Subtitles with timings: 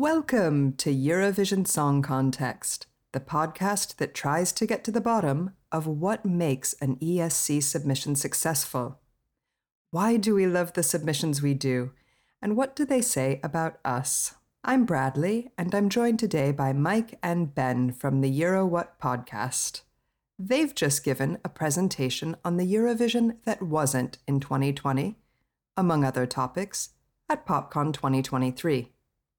[0.00, 5.86] Welcome to Eurovision Song Context, the podcast that tries to get to the bottom of
[5.86, 8.98] what makes an ESC submission successful.
[9.90, 11.90] Why do we love the submissions we do?
[12.40, 14.36] And what do they say about us?
[14.64, 19.82] I'm Bradley, and I'm joined today by Mike and Ben from the Euro What podcast.
[20.38, 25.18] They've just given a presentation on the Eurovision that wasn't in 2020,
[25.76, 26.88] among other topics,
[27.28, 28.92] at PopCon 2023.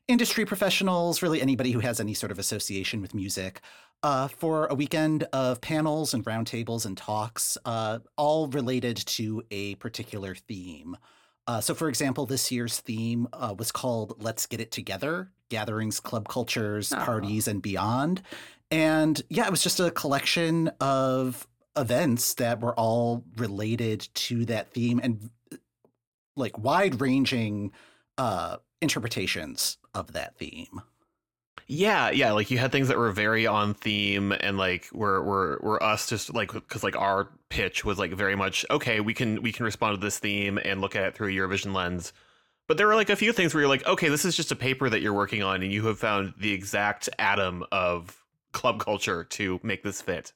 [0.07, 3.61] industry professionals, really anybody who has any sort of association with music,
[4.03, 9.75] uh, for a weekend of panels and roundtables and talks, uh, all related to a
[9.75, 10.95] particular theme.
[11.47, 15.99] Uh, so, for example, this year's theme uh, was called Let's Get It Together Gatherings,
[15.99, 17.05] Club Cultures, Aw.
[17.05, 18.21] Parties, and Beyond.
[18.71, 24.71] And yeah, it was just a collection of events that were all related to that
[24.71, 25.29] theme and
[26.35, 27.71] like wide ranging
[28.17, 30.81] uh, interpretations of that theme.
[31.67, 35.59] Yeah, yeah, like you had things that were very on theme and like were were
[35.63, 39.41] were us just like cuz like our pitch was like very much okay, we can
[39.41, 42.13] we can respond to this theme and look at it through a Eurovision lens.
[42.67, 44.55] But there were like a few things where you're like, okay, this is just a
[44.55, 49.23] paper that you're working on and you have found the exact atom of club culture
[49.23, 50.33] to make this fit.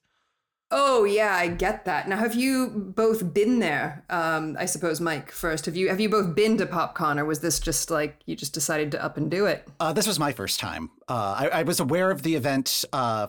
[0.72, 2.08] Oh yeah, I get that.
[2.08, 4.04] Now, have you both been there?
[4.10, 5.32] Um, I suppose, Mike.
[5.32, 8.36] First, have you have you both been to PopCon, or was this just like you
[8.36, 9.68] just decided to up and do it?
[9.80, 10.92] Uh, this was my first time.
[11.08, 13.28] Uh, I, I was aware of the event uh,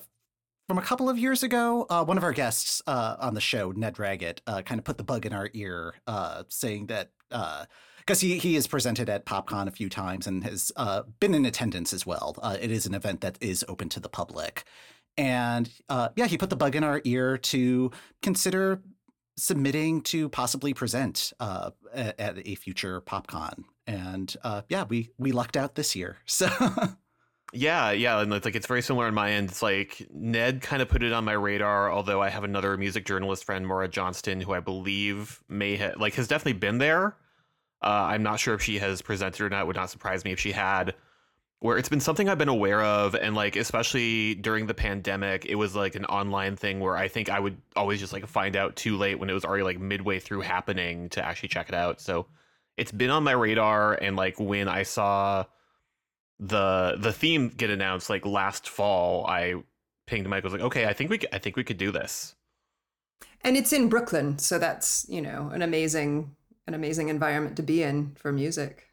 [0.68, 1.86] from a couple of years ago.
[1.88, 4.98] Uh, one of our guests uh, on the show, Ned Raggett, uh, kind of put
[4.98, 5.94] the bug in our ear,
[6.48, 7.12] saying that
[8.00, 10.72] because he he has presented at PopCon a few times and has
[11.20, 12.36] been in attendance as well.
[12.60, 14.64] It is an event that is open to the public,
[15.16, 17.90] and uh, yeah, he put the bug in our ear to
[18.22, 18.82] consider
[19.36, 23.64] submitting to possibly present uh, at, a future PopCon.
[23.86, 26.18] And uh, yeah, we we lucked out this year.
[26.26, 26.48] So
[27.52, 29.50] Yeah, yeah, and it's like it's very similar on my end.
[29.50, 33.04] It's like Ned kind of put it on my radar, although I have another music
[33.04, 37.16] journalist friend, Maura Johnston, who I believe may have like has definitely been there.
[37.82, 39.62] Uh, I'm not sure if she has presented or not.
[39.62, 40.94] It would not surprise me if she had.
[41.60, 45.56] Where it's been something I've been aware of, and like especially during the pandemic, it
[45.56, 48.76] was like an online thing where I think I would always just like find out
[48.76, 52.00] too late when it was already like midway through happening to actually check it out.
[52.00, 52.26] So
[52.78, 55.44] it's been on my radar, and like when I saw
[56.38, 59.56] the the theme get announced like last fall, I
[60.06, 60.44] pinged Mike.
[60.44, 62.34] I was like, okay, I think we I think we could do this.
[63.42, 66.34] And it's in Brooklyn, so that's you know an amazing
[66.66, 68.89] an amazing environment to be in for music.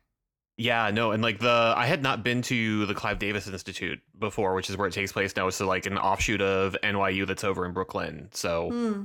[0.59, 4.56] Yeah, no, and like the I had not been to the Clive Davis Institute before,
[4.56, 5.50] which is where it takes place now.
[5.51, 8.29] So like an offshoot of NYU that's over in Brooklyn.
[8.34, 9.03] So Hmm.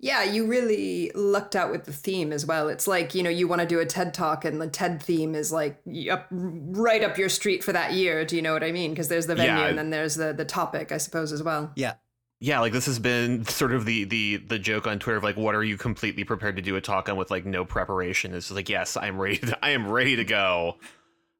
[0.00, 2.68] Yeah, you really lucked out with the theme as well.
[2.70, 5.34] It's like, you know, you want to do a TED talk and the TED theme
[5.34, 5.78] is like
[6.10, 8.24] up, right up your street for that year.
[8.24, 8.90] Do you know what I mean?
[8.92, 9.66] Because there's the venue Yeah.
[9.68, 11.70] and then there's the, the topic, I suppose, as well.
[11.76, 11.94] yeah,
[12.44, 15.38] yeah, like this has been sort of the the the joke on Twitter of like,
[15.38, 18.34] what are you completely prepared to do a talk on with like no preparation?
[18.34, 19.38] It's just like, yes, I'm ready.
[19.38, 20.76] To, I am ready to go.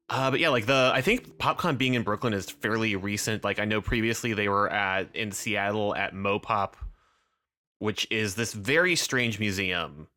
[0.09, 3.43] Uh, but yeah, like the I think PopCon being in Brooklyn is fairly recent.
[3.43, 6.73] Like I know previously they were at in Seattle at MoPOP,
[7.77, 10.07] which is this very strange museum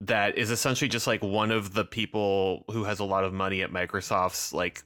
[0.00, 3.62] that is essentially just like one of the people who has a lot of money
[3.62, 4.84] at Microsoft's like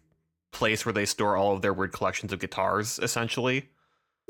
[0.53, 2.99] place where they store all of their weird collections of guitars.
[3.03, 3.69] Essentially,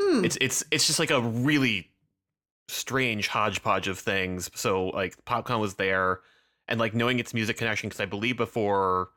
[0.00, 0.24] Hmm.
[0.24, 1.90] it's it's it's just like a really
[2.68, 4.50] strange hodgepodge of things.
[4.54, 6.20] So like PopCon was there,
[6.68, 9.10] and like knowing its music connection because I believe before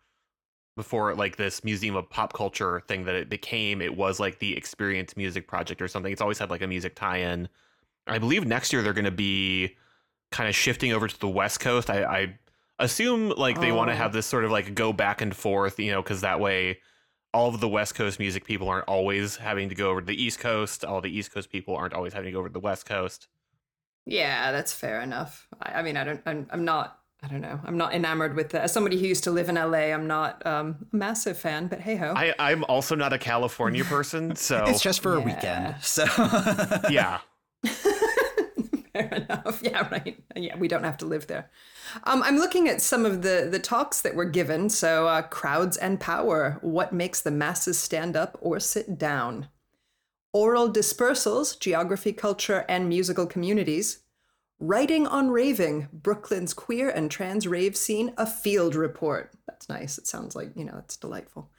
[0.77, 4.55] before like this museum of pop culture thing that it became, it was like the
[4.55, 6.11] Experience Music Project or something.
[6.13, 7.49] It's always had like a music tie-in.
[8.07, 9.75] I believe next year they're going to be
[10.31, 11.89] kind of shifting over to the West Coast.
[11.89, 12.39] I, I
[12.79, 13.93] assume like they want Oh.
[13.93, 16.79] to have this sort of like go back and forth, you know, because that way
[17.33, 20.21] all of the West Coast music people aren't always having to go over to the
[20.21, 20.83] East Coast.
[20.83, 23.27] All the East Coast people aren't always having to go over to the West Coast.
[24.05, 25.47] Yeah, that's fair enough.
[25.61, 28.49] I, I mean, I don't, I'm, I'm not, I don't know, I'm not enamored with
[28.49, 28.63] that.
[28.63, 31.79] As somebody who used to live in LA, I'm not um, a massive fan, but
[31.79, 32.13] hey ho.
[32.15, 35.75] I, I'm also not a California person, so It's just for a weekend.
[35.81, 36.05] So
[36.89, 37.19] yeah.
[38.93, 39.61] Fair enough.
[39.63, 40.21] Yeah, right.
[40.35, 41.49] Yeah, we don't have to live there.
[42.03, 44.69] Um, I'm looking at some of the the talks that were given.
[44.69, 46.57] So, uh, crowds and power.
[46.61, 49.47] What makes the masses stand up or sit down?
[50.33, 53.99] Oral dispersals, geography, culture, and musical communities.
[54.59, 59.31] Writing on raving, Brooklyn's queer and trans rave scene, a field report.
[59.47, 59.97] That's nice.
[59.97, 61.49] It sounds like, you know, that's delightful.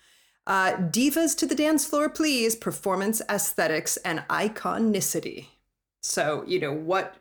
[0.46, 2.54] Uh, divas to the dance floor, please.
[2.54, 5.48] Performance aesthetics and iconicity.
[6.00, 7.16] So, you know, what,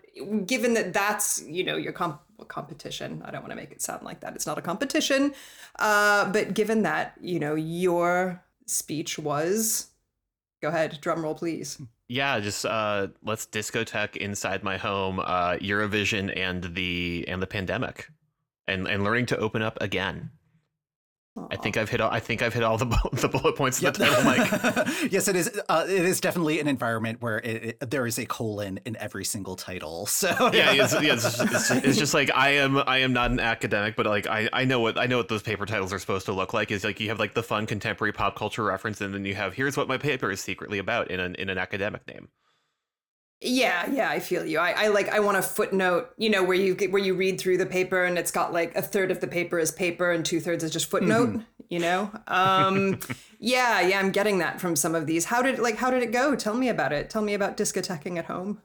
[0.45, 4.03] given that that's, you know, your comp- competition, I don't want to make it sound
[4.03, 4.35] like that.
[4.35, 5.33] It's not a competition.
[5.79, 9.87] Uh, but given that, you know, your speech was,
[10.61, 11.81] go ahead, drum roll, please.
[12.07, 18.09] Yeah, just uh let's discotheque inside my home, uh Eurovision and the and the pandemic.
[18.67, 20.31] And and learning to open up again.
[21.49, 23.93] I think I've hit all I think I've hit all the the bullet points Yep.
[23.93, 25.11] the title, Mike.
[25.11, 25.61] yes, it is.
[25.69, 29.23] Uh, it is definitely an environment where it, it, there is a colon in every
[29.25, 30.07] single title.
[30.21, 33.39] So yeah, it's, yeah it's, it's, it's just like I am I am not an
[33.39, 36.25] academic, but like I, I know what I know what those paper titles are supposed
[36.25, 36.69] to look like.
[36.69, 39.53] Is like you have like the fun contemporary pop culture reference, and then you have
[39.53, 42.27] here's what my paper is secretly about in an in an academic name.
[43.43, 44.59] Yeah, yeah, I feel you.
[44.59, 47.41] I, I like I want a footnote, you know, where you get where you read
[47.41, 50.23] through the paper and it's got like a third of the paper is paper and
[50.23, 52.11] two thirds is just footnote, you know?
[52.27, 52.99] Um
[53.39, 55.25] yeah, yeah, I'm getting that from some of these.
[55.25, 56.35] How did like how did it go?
[56.35, 57.09] Tell me about it.
[57.09, 58.61] Tell me about discoteching at home.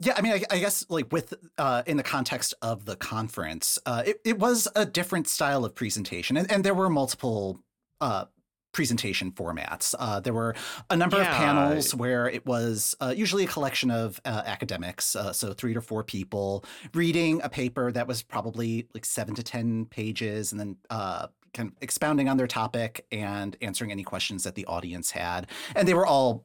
[0.00, 3.78] Yeah, I mean, I, I guess like with uh, in the context of the conference,
[3.84, 7.58] uh, it, it was a different style of presentation, and, and there were multiple
[8.00, 8.26] uh,
[8.72, 9.94] presentation formats.
[9.98, 10.54] Uh, there were
[10.90, 15.32] a number of panels where it was uh, usually a collection of uh, academics, uh,
[15.32, 19.86] so three to four people reading a paper that was probably like seven to ten
[19.86, 20.76] pages, and then.
[20.90, 25.46] Uh, Kind of expounding on their topic and answering any questions that the audience had.
[25.74, 26.44] And they were all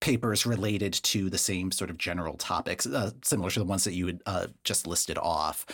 [0.00, 3.92] papers related to the same sort of general topics, uh, similar to the ones that
[3.92, 5.66] you had uh, just listed off.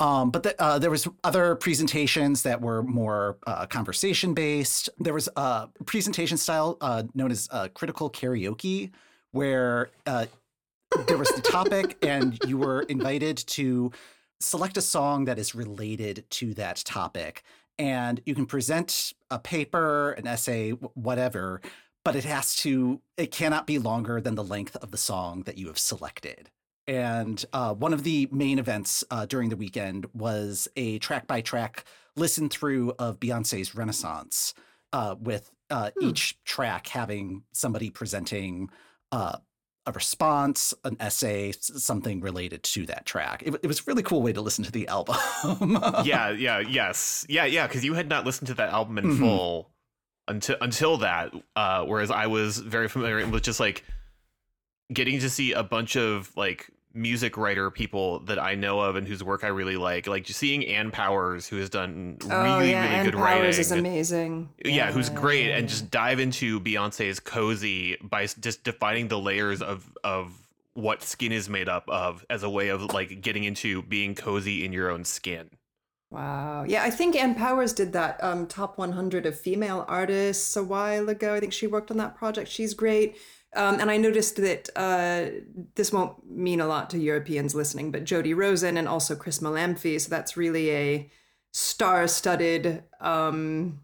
[0.00, 4.88] Um, but the, uh, there was other presentations that were more uh, conversation based.
[4.98, 8.90] There was a presentation style uh, known as uh, critical karaoke,
[9.30, 10.26] where uh,
[11.06, 13.92] there was the topic and you were invited to
[14.40, 17.42] select a song that is related to that topic.
[17.78, 21.60] And you can present a paper, an essay, whatever,
[22.04, 25.56] but it has to, it cannot be longer than the length of the song that
[25.56, 26.50] you have selected.
[26.86, 31.40] And uh, one of the main events uh, during the weekend was a track by
[31.40, 31.84] track
[32.16, 34.54] listen through of Beyonce's Renaissance,
[34.92, 36.08] uh, with uh, Hmm.
[36.08, 38.68] each track having somebody presenting
[39.12, 39.38] uh,
[39.86, 43.42] a response, an essay, something related to that track.
[43.44, 45.16] It, it was a really cool way to listen to the album.
[46.04, 47.66] yeah, yeah, yes, yeah, yeah.
[47.66, 49.18] Because you had not listened to that album in Mhm.
[49.18, 49.70] full
[50.28, 51.32] until until that.
[51.56, 53.84] Uh, whereas I was very familiar with just like
[54.92, 59.06] getting to see a bunch of like music writer people that I know of and
[59.06, 60.06] whose work I really like.
[60.06, 63.60] Like seeing Ann Powers, who has done really, oh yeah, really Ann good Powers writing.
[63.60, 64.48] is amazing.
[64.64, 65.56] yeah, who's great, Yeah.
[65.58, 70.32] and just dive into Beyonce's cozy by just defining the layers of of
[70.74, 74.64] what skin is made up of as a way of like getting into being cozy
[74.64, 75.50] in your own skin.
[76.10, 76.64] Wow.
[76.66, 81.08] Yeah, I think Ann Powers did that um, top 100 of female artists a while
[81.08, 81.34] ago.
[81.34, 82.48] I think she worked on that project.
[82.48, 83.16] She's great.
[83.54, 85.26] Um, and I noticed that uh,
[85.74, 90.00] this won't mean a lot to Europeans listening, but Jody Rosen and also Chris Molanphy.
[90.00, 91.10] So that's really a
[91.52, 93.80] star-studded um,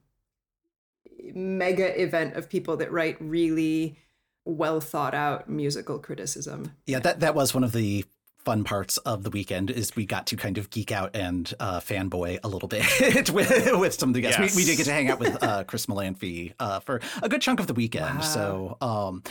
[1.35, 3.99] mega event of people that write really
[4.45, 6.73] well thought out musical criticism.
[6.87, 8.05] yeah, that that was one of the
[8.45, 11.79] fun parts of the weekend is we got to kind of geek out and uh,
[11.79, 14.57] fanboy a little bit with, with some of the guests.
[14.57, 17.43] We, we did get to hang out with uh, Chris Molanphy uh, for a good
[17.43, 18.25] chunk of the weekend.
[18.25, 19.23] So, um,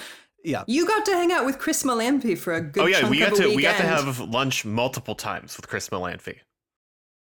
[0.44, 0.64] yeah.
[0.68, 3.20] You got to hang out with Chris Molanphy for a good oh yeah, chunk we
[3.20, 3.56] got to weekend.
[3.56, 6.38] we got to have lunch multiple times with Chris Molanphy.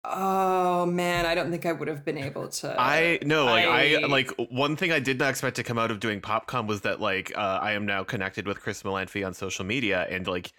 [0.05, 2.75] Oh man, I don't think I would have been able to.
[2.79, 5.91] I no, like I, I- like one thing I did not expect to come out
[5.91, 9.33] of doing PopCon was that like uh, I am now connected with Chris Molanphy on
[9.33, 10.53] social media, and like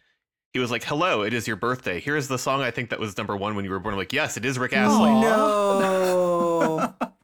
[0.53, 2.01] he was like, "Hello, it is your birthday.
[2.01, 4.13] Here's the song I think that was number one when you were born." I'm like,
[4.13, 7.11] "Yes, it is Rick Astley." Oh no!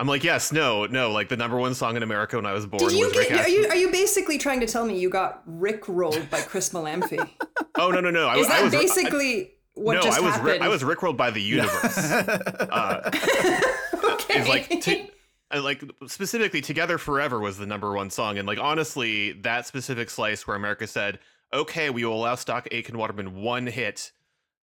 [0.00, 2.66] I'm like, "Yes, no, no." Like the number one song in America when I was
[2.66, 3.46] born Did you was Rick get?
[3.46, 6.70] Are you are you basically trying to tell me you got Rick rolled by Chris
[6.72, 7.28] Molanphy?
[7.78, 8.26] Oh no, no, no.
[8.26, 10.46] I, Is I that was I- basically what no, just I was happened?
[10.48, 11.96] Rick, I was Rickrolled by the universe.
[11.96, 13.10] uh,
[14.04, 14.40] okay.
[14.40, 15.06] is like to,
[15.50, 20.10] And like specifically, "Together Forever" was the number one song, and like honestly, that specific
[20.10, 21.18] slice where America said,
[21.54, 24.12] "Okay, we will allow Stock Aitken Waterman one hit."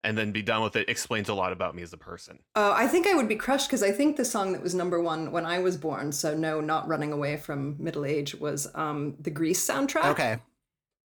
[0.07, 2.39] And then be done with it explains a lot about me as a person.
[2.55, 5.01] Uh, I think I would be crushed because I think the song that was number
[5.01, 9.15] one when I was born, so no, not running away from middle age, was um,
[9.19, 10.05] the Grease soundtrack.
[10.05, 10.39] Okay.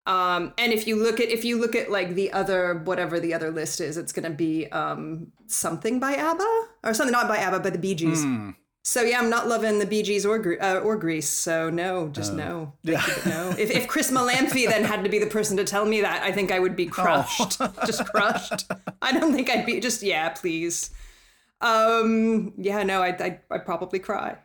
[0.07, 3.35] Um, and if you look at if you look at like the other whatever the
[3.35, 7.39] other list is, it's going to be um, something by ABBA or something not by
[7.39, 8.25] ABBA, but the Bee Gees.
[8.25, 8.55] Mm.
[8.85, 11.29] So yeah, I'm not loving the Bee Gees or uh, or Grease.
[11.29, 12.73] So no, just no.
[12.83, 13.05] Yeah.
[13.25, 13.55] No.
[13.57, 16.33] If if Chris Molanphy then had to be the person to tell me that, I
[16.33, 18.67] think I would be crushed, just crushed.
[19.01, 20.91] I don't think I'd be just yeah, please.
[21.61, 24.39] Um, yeah, no, I'd I'd, I'd probably cry.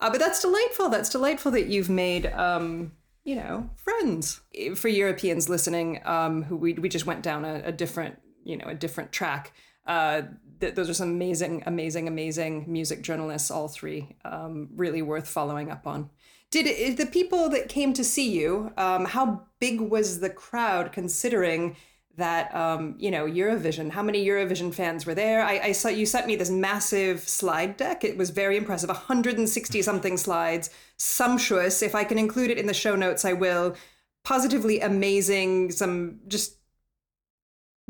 [0.00, 0.90] Uh, but that's delightful.
[0.90, 2.92] That's delightful that you've made um,
[3.24, 4.40] you know, friends.
[4.74, 8.66] For Europeans listening, um, who we we just went down a, a different, you know,
[8.66, 9.52] a different track.
[9.86, 10.22] Uh,
[10.60, 13.50] th- those are some amazing, amazing, amazing music journalists.
[13.50, 16.10] All three, um, really worth following up on.
[16.50, 18.72] Did it, the people that came to see you?
[18.76, 21.76] Um, how big was the crowd, considering
[22.16, 23.90] that um, you know Eurovision?
[23.90, 25.42] How many Eurovision fans were there?
[25.42, 28.02] I, I saw you sent me this massive slide deck.
[28.02, 31.82] It was very impressive, 160 something slides, sumptuous.
[31.82, 33.76] If I can include it in the show notes, I will.
[34.24, 36.56] Positively amazing, some just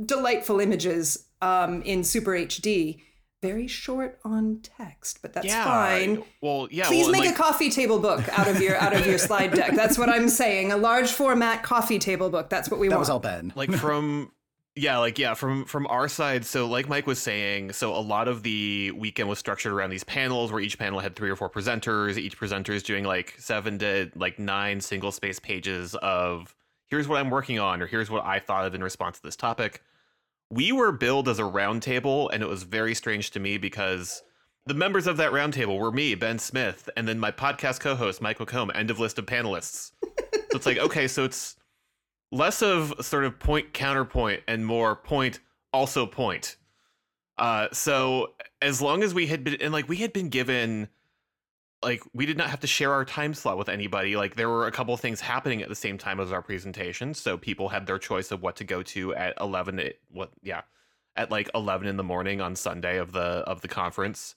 [0.05, 3.01] delightful images um, in Super HD.
[3.41, 5.65] Very short on text, but that's yeah.
[5.65, 6.25] fine.
[6.41, 6.89] Well, yeah.
[6.89, 9.55] Please well, make like, a coffee table book out of your out of your slide
[9.55, 9.77] deck.
[9.77, 10.73] That's what I'm saying.
[10.73, 12.51] A large format coffee table book.
[12.51, 13.07] That's what we That want.
[13.07, 13.53] That was all Ben.
[13.55, 14.33] like from
[14.79, 18.29] yeah like yeah from from our side so like mike was saying so a lot
[18.29, 21.51] of the weekend was structured around these panels where each panel had three or four
[21.51, 26.55] presenters each presenter is doing like seven to like nine single space pages of
[26.87, 29.37] here's what i'm working on or here's what i thought of in response to this
[29.37, 29.83] topic
[30.51, 34.23] we were billed as a round table and it was very strange to me because
[34.67, 38.21] the members of that round table were me ben smith and then my podcast co-host
[38.23, 39.93] Michael mccomb end of list of panelists.
[40.51, 41.57] So it's like okay so it's
[42.33, 45.41] less of sort of point counterpoint and more point
[45.73, 46.57] also point.
[47.37, 50.89] Uh so as long as we had been and like we had been given
[51.83, 54.67] like we did not have to share our time slot with anybody like there were
[54.67, 57.99] a couple things happening at the same time as our presentation so people had their
[57.99, 60.63] choice of what to go to at 11 at, what yeah
[61.17, 64.35] at like 11 in the morning on sunday of the of the conference.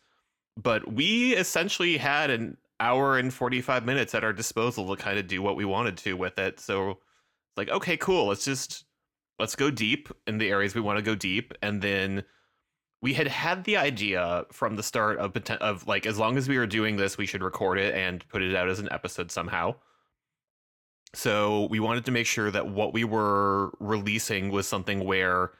[0.58, 5.28] But we essentially had an hour and 45 minutes at our disposal to kind of
[5.28, 8.86] do what we wanted to with it so it's like okay cool let's just
[9.38, 12.24] let's go deep in the areas we want to go deep and then
[13.02, 16.58] we had had the idea from the start of of like as long as we
[16.58, 19.76] were doing this we should record it and put it out as an episode somehow.
[21.14, 25.52] So we wanted to make sure that what we were releasing was something where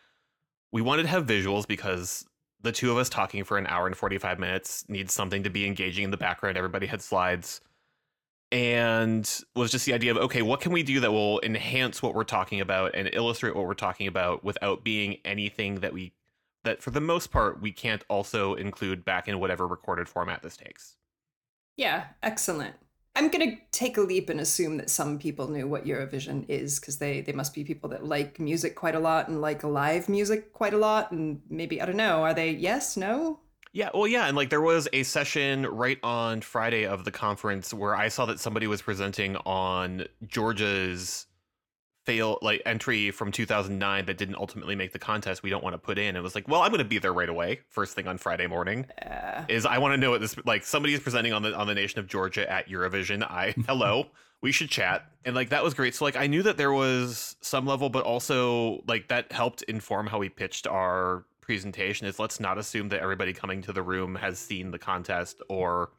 [0.72, 2.26] we wanted to have visuals because
[2.62, 5.66] the two of us talking for an hour and 45 minutes needs something to be
[5.66, 7.60] engaging in the background everybody had slides
[8.52, 12.14] and was just the idea of okay what can we do that will enhance what
[12.14, 16.14] we're talking about and illustrate what we're talking about without being anything that we
[16.64, 20.58] that for the most part we can't also include back in whatever recorded format this
[20.58, 20.96] takes
[21.78, 22.76] yeah, excellent.
[23.16, 26.98] I'm gonna take a leap and assume that some people knew what Eurovision is because
[26.98, 30.54] they they must be people that like music quite a lot and like live music
[30.54, 33.40] quite a lot and maybe I don't know are they yes no
[33.74, 37.74] yeah well yeah and like there was a session right on friday of the conference
[37.74, 41.26] where i saw that somebody was presenting on georgia's
[42.06, 45.78] fail like entry from 2009 that didn't ultimately make the contest we don't want to
[45.78, 46.16] put in.
[46.16, 48.48] It was like well i'm going to be there right away first thing on friday
[48.48, 48.86] morning.
[49.02, 51.68] Uh, is i want to know what this like somebody is presenting on the on
[51.68, 53.24] the nation of georgia at eurovision.
[53.24, 54.08] I hello
[54.42, 55.06] we should chat.
[55.24, 55.94] And like that was great.
[55.96, 60.08] So like i knew that there was some level but also like that helped inform
[60.08, 64.16] how we pitched our presentation is let's not assume that everybody coming to the room
[64.16, 65.92] has seen the contest or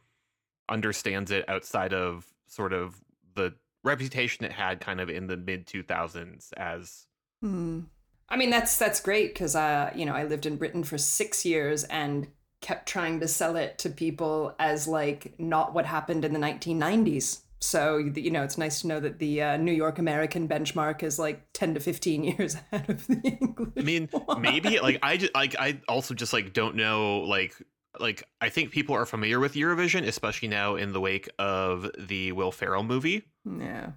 [0.68, 3.00] understands it outside of sort of
[3.34, 3.52] the
[3.84, 7.06] reputation it had kind of in the mid 2000s as
[7.40, 7.80] hmm.
[8.28, 11.44] I mean that's that's great because uh you know I lived in Britain for six
[11.44, 12.28] years and
[12.60, 17.40] kept trying to sell it to people as like not what happened in the 1990s
[17.62, 21.18] so you know it's nice to know that the uh, New York American benchmark is
[21.18, 24.40] like 10 to 15 years ahead of the English I mean, one.
[24.42, 27.54] maybe like I just like I also just like don't know like
[28.00, 32.32] like I think people are familiar with Eurovision, especially now in the wake of the
[32.32, 33.92] Will Ferrell movie, yeah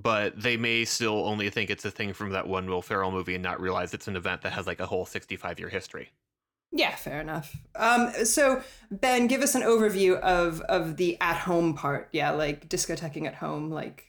[0.00, 3.34] but they may still only think it's a thing from that one Will Ferrell movie
[3.34, 6.10] and not realize it's an event that has like a whole 65 year history.
[6.70, 7.56] Yeah, fair enough.
[7.74, 12.10] Um, so Ben, give us an overview of of the at home part.
[12.12, 14.04] Yeah, like discothequing at home, like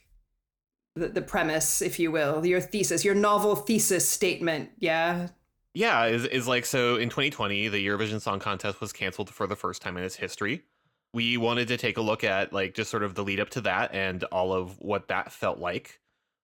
[0.96, 4.70] the the premise, if you will, your thesis, your novel thesis statement.
[4.78, 5.30] Yeah.
[5.74, 9.56] Yeah, is is like so in 2020 the Eurovision Song Contest was canceled for the
[9.56, 10.64] first time in its history.
[11.14, 13.62] We wanted to take a look at like just sort of the lead up to
[13.62, 16.00] that and all of what that felt like.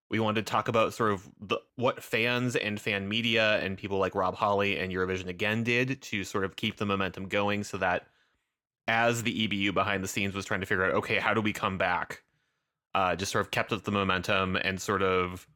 [0.08, 3.98] We wanted to talk about sort of the, what fans and fan media and people
[3.98, 7.76] like Rob Holley and Eurovision again did to sort of keep the momentum going so
[7.78, 8.06] that
[8.88, 11.52] as the EBU behind the scenes was trying to figure out, okay, how do we
[11.52, 12.22] come back?
[12.94, 15.46] Uh, just sort of kept up the momentum and sort of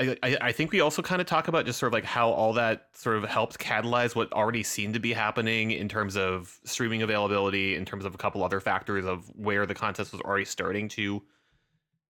[0.00, 2.54] I, I, think we also kind of talk about just sort of like how all
[2.54, 7.02] that sort of helped catalyze what already seemed to be happening in terms of streaming
[7.02, 10.88] availability, in terms of a couple other factors of where the contest was already starting
[10.90, 11.22] to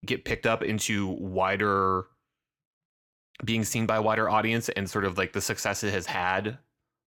[0.05, 2.07] get picked up into wider,
[3.45, 6.57] being seen by a wider audience, and sort of like the success it has had,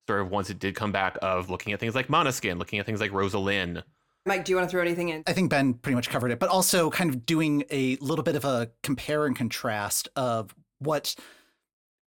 [0.09, 2.87] sort of once it did come back of looking at things like Måneskin, looking at
[2.87, 3.83] things like Rosa Linn.
[4.27, 5.23] Mike, do you want to throw anything in?
[5.27, 8.37] I think Ben pretty much covered it, but also kind of doing a little bit
[8.37, 11.15] of a compare and contrast of what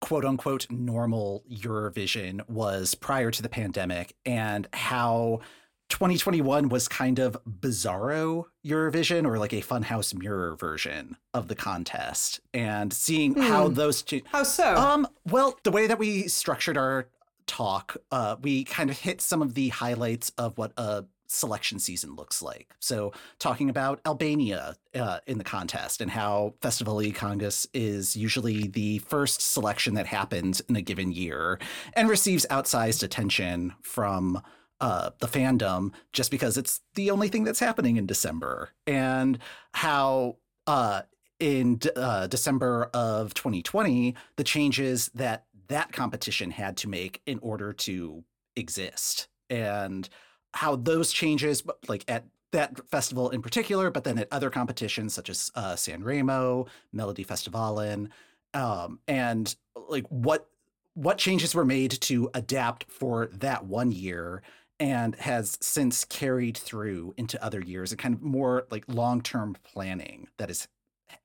[0.00, 5.40] quote unquote normal Eurovision was prior to the pandemic and how
[5.88, 12.40] 2021 was kind of bizarro Eurovision or like a funhouse mirror version of the contest
[12.52, 13.42] and seeing hmm.
[13.42, 14.74] how those two How so?
[14.74, 17.08] Um well, the way that we structured our
[17.46, 22.14] talk, uh we kind of hit some of the highlights of what a selection season
[22.14, 22.68] looks like.
[22.80, 28.68] So, talking about Albania uh, in the contest and how Festival e Congress is usually
[28.68, 31.58] the first selection that happens in a given year
[31.94, 34.42] and receives outsized attention from
[34.80, 39.38] uh, the fandom just because it's the only thing that's happening in December, and
[39.72, 40.36] how
[40.66, 41.02] uh,
[41.38, 47.72] in uh, December of 2020, the changes that that competition had to make in order
[47.72, 48.24] to
[48.56, 49.28] exist.
[49.48, 50.08] And
[50.54, 55.28] how those changes, like at that festival in particular, but then at other competitions such
[55.28, 58.08] as uh, San Remo, Melodifestivalen,
[58.54, 59.54] um, and
[59.88, 60.48] like what
[60.94, 64.42] what changes were made to adapt for that one year
[64.78, 70.28] and has since carried through into other years and kind of more like long-term planning
[70.36, 70.68] that has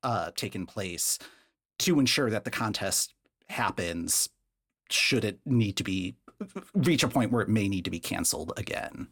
[0.04, 1.20] uh, taken place
[1.80, 3.14] to ensure that the contest
[3.50, 4.30] happens
[4.90, 6.16] should it need to be
[6.74, 9.08] reach a point where it may need to be canceled again.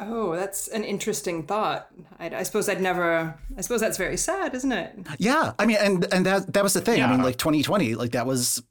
[0.00, 1.90] Oh, that's an interesting thought.
[2.20, 3.34] I, I, suppose I'd never.
[3.56, 4.96] I suppose that's very sad, isn't it?
[5.18, 6.98] Yeah, I mean, and and that that was the thing.
[6.98, 7.08] Yeah.
[7.08, 8.62] I mean, like 2020, like that was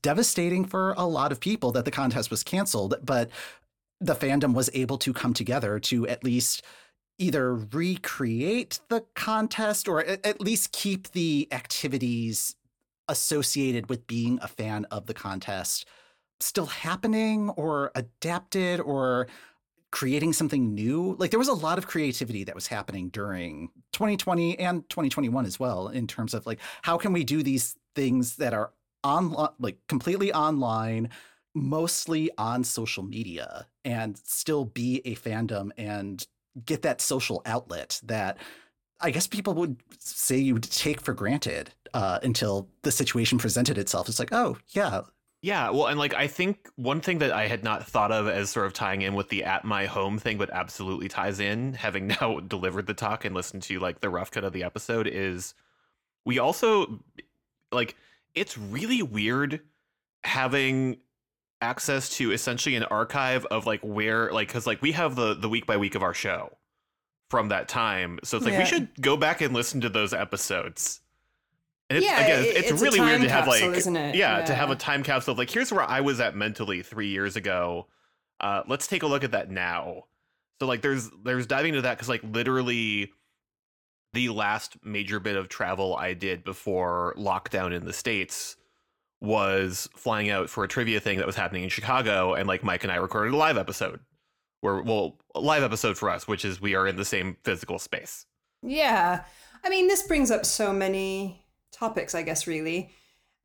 [0.00, 3.28] devastating for a lot of people that the contest was canceled, but
[4.00, 6.62] the fandom was able to come together to at least
[7.18, 12.56] either recreate the contest or at least keep the activities
[13.08, 15.86] associated with being a fan of the contest
[16.40, 19.26] still happening or adapted or
[19.94, 21.14] creating something new.
[21.20, 25.60] Like there was a lot of creativity that was happening during 2020 and 2021 as
[25.60, 28.72] well in terms of like how can we do these things that are
[29.04, 31.10] on like completely online,
[31.54, 36.26] mostly on social media and still be a fandom and
[36.66, 38.38] get that social outlet that
[39.00, 43.78] I guess people would say you would take for granted uh, until the situation presented
[43.78, 44.08] itself.
[44.08, 45.02] It's like, oh yeah,
[45.44, 48.48] yeah, well, and like I think one thing that I had not thought of as
[48.48, 52.06] sort of tying in with the at my home thing, but absolutely ties in, having
[52.20, 55.52] now delivered the talk and listened to like the rough cut of the episode, is
[56.24, 56.98] we also
[57.70, 57.94] like
[58.34, 59.60] it's really weird
[60.22, 60.96] having
[61.60, 65.50] access to essentially an archive of like where like because like we have the the
[65.50, 66.56] week by week of our show
[67.28, 68.60] from that time, so it's like yeah.
[68.60, 71.02] we should go back and listen to those episodes
[71.96, 74.14] it's, yeah, again, it's, it's really weird to have capsule, like, isn't it?
[74.14, 76.82] Yeah, yeah, to have a time capsule of like, here's where I was at mentally
[76.82, 77.86] three years ago.
[78.40, 80.04] Uh, let's take a look at that now.
[80.60, 83.12] So like, there's there's diving into that because like literally,
[84.12, 88.56] the last major bit of travel I did before lockdown in the states
[89.20, 92.84] was flying out for a trivia thing that was happening in Chicago, and like Mike
[92.84, 94.00] and I recorded a live episode,
[94.60, 97.78] where well, a live episode for us, which is we are in the same physical
[97.78, 98.26] space.
[98.62, 99.24] Yeah,
[99.64, 101.43] I mean, this brings up so many
[101.74, 102.90] topics, I guess, really.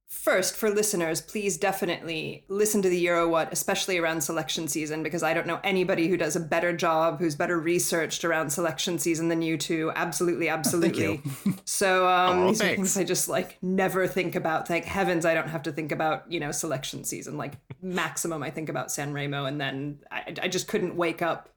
[0.09, 5.21] First, for listeners, please definitely listen to the Euro What, especially around selection season, because
[5.21, 9.27] I don't know anybody who does a better job, who's better researched around selection season
[9.27, 9.91] than you two.
[9.95, 11.21] Absolutely, absolutely.
[11.45, 12.71] Oh, so um, oh, these thanks.
[12.71, 14.67] are things I just like never think about.
[14.67, 17.37] Thank heavens I don't have to think about, you know, selection season.
[17.37, 21.49] Like maximum, I think about San Remo, and then I, I just couldn't wake up.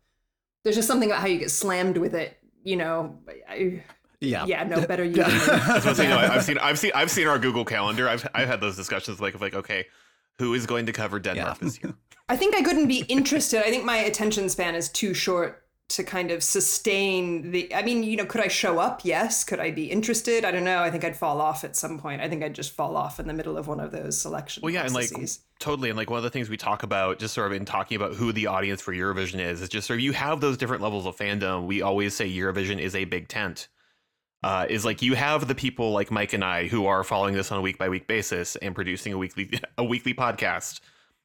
[0.63, 3.19] There's just something about how you get slammed with it, you know.
[3.49, 3.83] I,
[4.23, 4.45] yeah.
[4.47, 4.65] Yeah.
[4.65, 5.23] No better you.
[5.23, 8.09] I say, no, I've seen, I've seen, I've seen our Google Calendar.
[8.09, 9.87] I've, I've had those discussions like, of like, okay,
[10.39, 11.65] who is going to cover Denmark yeah.
[11.67, 11.95] this year?
[12.29, 13.61] I think I couldn't be interested.
[13.61, 15.59] I think my attention span is too short
[15.91, 17.75] to kind of sustain the.
[17.75, 19.03] I mean, you know, could I show up?
[19.05, 19.45] Yes.
[19.45, 20.45] Could I be interested?
[20.45, 20.79] I don't know.
[20.79, 22.23] I think I'd fall off at some point.
[22.23, 24.63] I think I'd just fall off in the middle of one of those selection.
[24.63, 25.13] Well, yeah, processes.
[25.13, 25.91] and like Totally.
[25.91, 28.15] And like one of the things we talk about, just sort of in talking about
[28.15, 31.05] who the audience for Eurovision is, is just sort of you have those different levels
[31.05, 31.67] of fandom.
[31.67, 33.69] We always say Eurovision is a big tent.
[34.43, 37.53] Uh, is like you have the people like Mike and I who are following this
[37.53, 40.81] on a week by week basis and producing a weekly a weekly podcast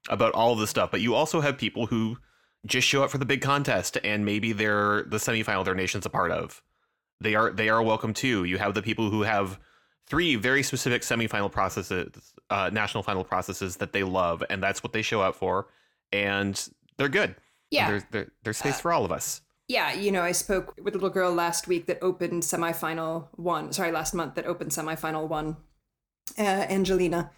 [0.09, 0.91] about all of this stuff.
[0.91, 2.17] But you also have people who
[2.65, 6.09] just show up for the big contest and maybe they're the semifinal their nation's a
[6.09, 6.61] part of.
[7.19, 8.43] They are they are welcome too.
[8.43, 9.59] You have the people who have
[10.07, 14.93] three very specific semifinal processes, uh, national final processes that they love, and that's what
[14.93, 15.67] they show up for,
[16.11, 17.35] and they're good.
[17.71, 19.41] Yeah, there's there's space uh, for all of us.
[19.67, 23.73] Yeah, you know, I spoke with a little girl last week that opened semifinal one.
[23.73, 25.57] Sorry, last month that opened semifinal one.
[26.37, 27.31] Uh, Angelina,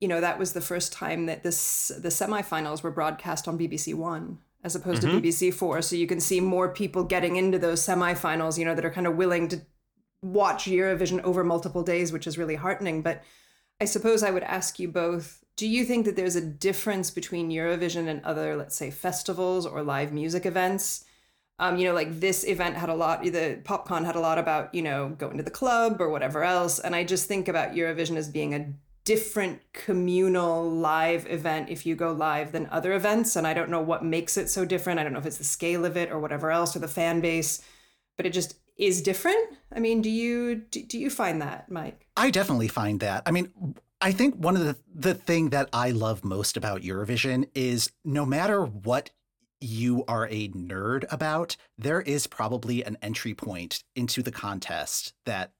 [0.00, 3.94] you know, that was the first time that this the semifinals were broadcast on BBC
[3.94, 5.20] One as opposed mm-hmm.
[5.20, 5.82] to BBC Four.
[5.82, 8.58] So you can see more people getting into those semifinals.
[8.58, 9.60] You know, that are kind of willing to
[10.22, 13.02] watch Eurovision over multiple days, which is really heartening.
[13.02, 13.22] But
[13.80, 17.50] I suppose I would ask you both do you think that there's a difference between
[17.50, 21.05] Eurovision and other, let's say, festivals or live music events?
[21.58, 24.74] Um, you know, like this event had a lot, the PopCon had a lot about,
[24.74, 26.78] you know, going to the club or whatever else.
[26.78, 28.72] And I just think about Eurovision as being a
[29.04, 33.36] different communal live event if you go live than other events.
[33.36, 35.00] And I don't know what makes it so different.
[35.00, 37.20] I don't know if it's the scale of it or whatever else or the fan
[37.20, 37.62] base,
[38.16, 39.56] but it just is different.
[39.74, 42.06] I mean, do you do, do you find that, Mike?
[42.16, 43.22] I definitely find that.
[43.24, 43.52] I mean,
[44.00, 48.26] I think one of the the thing that I love most about Eurovision is no
[48.26, 49.10] matter what
[49.60, 55.52] you are a nerd about, there is probably an entry point into the contest that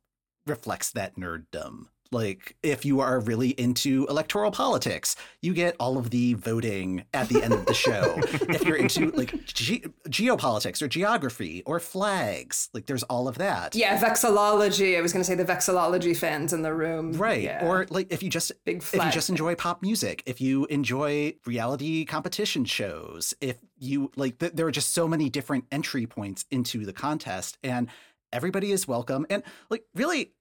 [0.46, 6.10] reflects that nerddom like if you are really into electoral politics you get all of
[6.10, 8.20] the voting at the end of the show.
[8.56, 13.74] If you're into like ge- geopolitics or geography or flags like there's all of that.
[13.74, 14.96] Yeah vexillology.
[14.96, 17.12] I was going to say the vexillology fans in the room.
[17.12, 17.42] Right.
[17.42, 17.66] Yeah.
[17.66, 21.34] or like if you just Big if you just enjoy pop music if you enjoy
[21.44, 26.44] reality competition shows if you like th- there are just so many different entry points
[26.50, 27.88] into the contest and
[28.32, 29.26] everybody is welcome.
[29.30, 30.32] And like really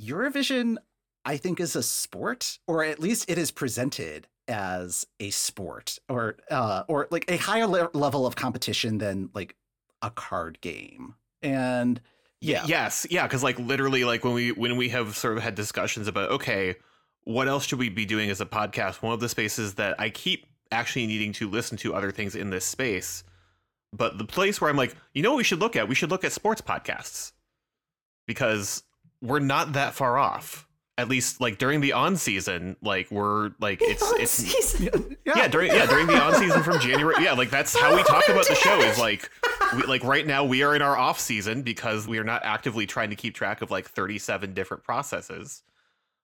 [0.00, 0.76] Eurovision
[1.24, 6.36] I think is a sport, or at least it is presented as a sport, or
[6.50, 9.56] uh, or like a higher le- level of competition than like
[10.02, 11.14] a card game.
[11.42, 12.00] And
[12.40, 15.54] yeah, yes, yeah, because like literally, like when we when we have sort of had
[15.54, 16.76] discussions about okay,
[17.24, 19.02] what else should we be doing as a podcast?
[19.02, 22.50] One of the spaces that I keep actually needing to listen to other things in
[22.50, 23.24] this space,
[23.92, 26.10] but the place where I'm like, you know, what we should look at, we should
[26.10, 27.32] look at sports podcasts
[28.26, 28.82] because
[29.22, 33.80] we're not that far off at least like during the on season, like we're like
[33.82, 34.90] it's it's yeah.
[35.24, 35.48] yeah.
[35.48, 38.46] during yeah during the on season from January yeah like that's how we talk about
[38.46, 39.28] the show is like
[39.74, 42.86] we, like right now we are in our off season because we are not actively
[42.86, 45.62] trying to keep track of like 37 different processes.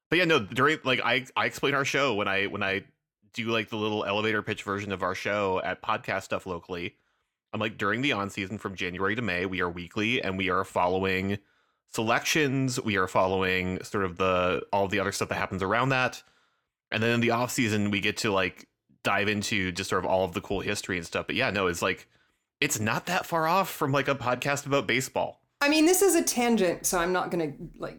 [0.09, 2.85] But yeah, no, during like I I explain our show when I when I
[3.33, 6.97] do like the little elevator pitch version of our show at podcast stuff locally.
[7.53, 10.51] I'm like during the on season from January to May, we are weekly and we
[10.51, 11.39] are following
[11.93, 12.81] selections.
[12.81, 16.23] We are following sort of the all the other stuff that happens around that.
[16.91, 18.69] And then in the off season, we get to like
[19.03, 21.27] dive into just sort of all of the cool history and stuff.
[21.27, 22.09] But yeah, no, it's like
[22.61, 25.41] it's not that far off from like a podcast about baseball.
[25.61, 27.99] I mean, this is a tangent, so I'm not gonna like.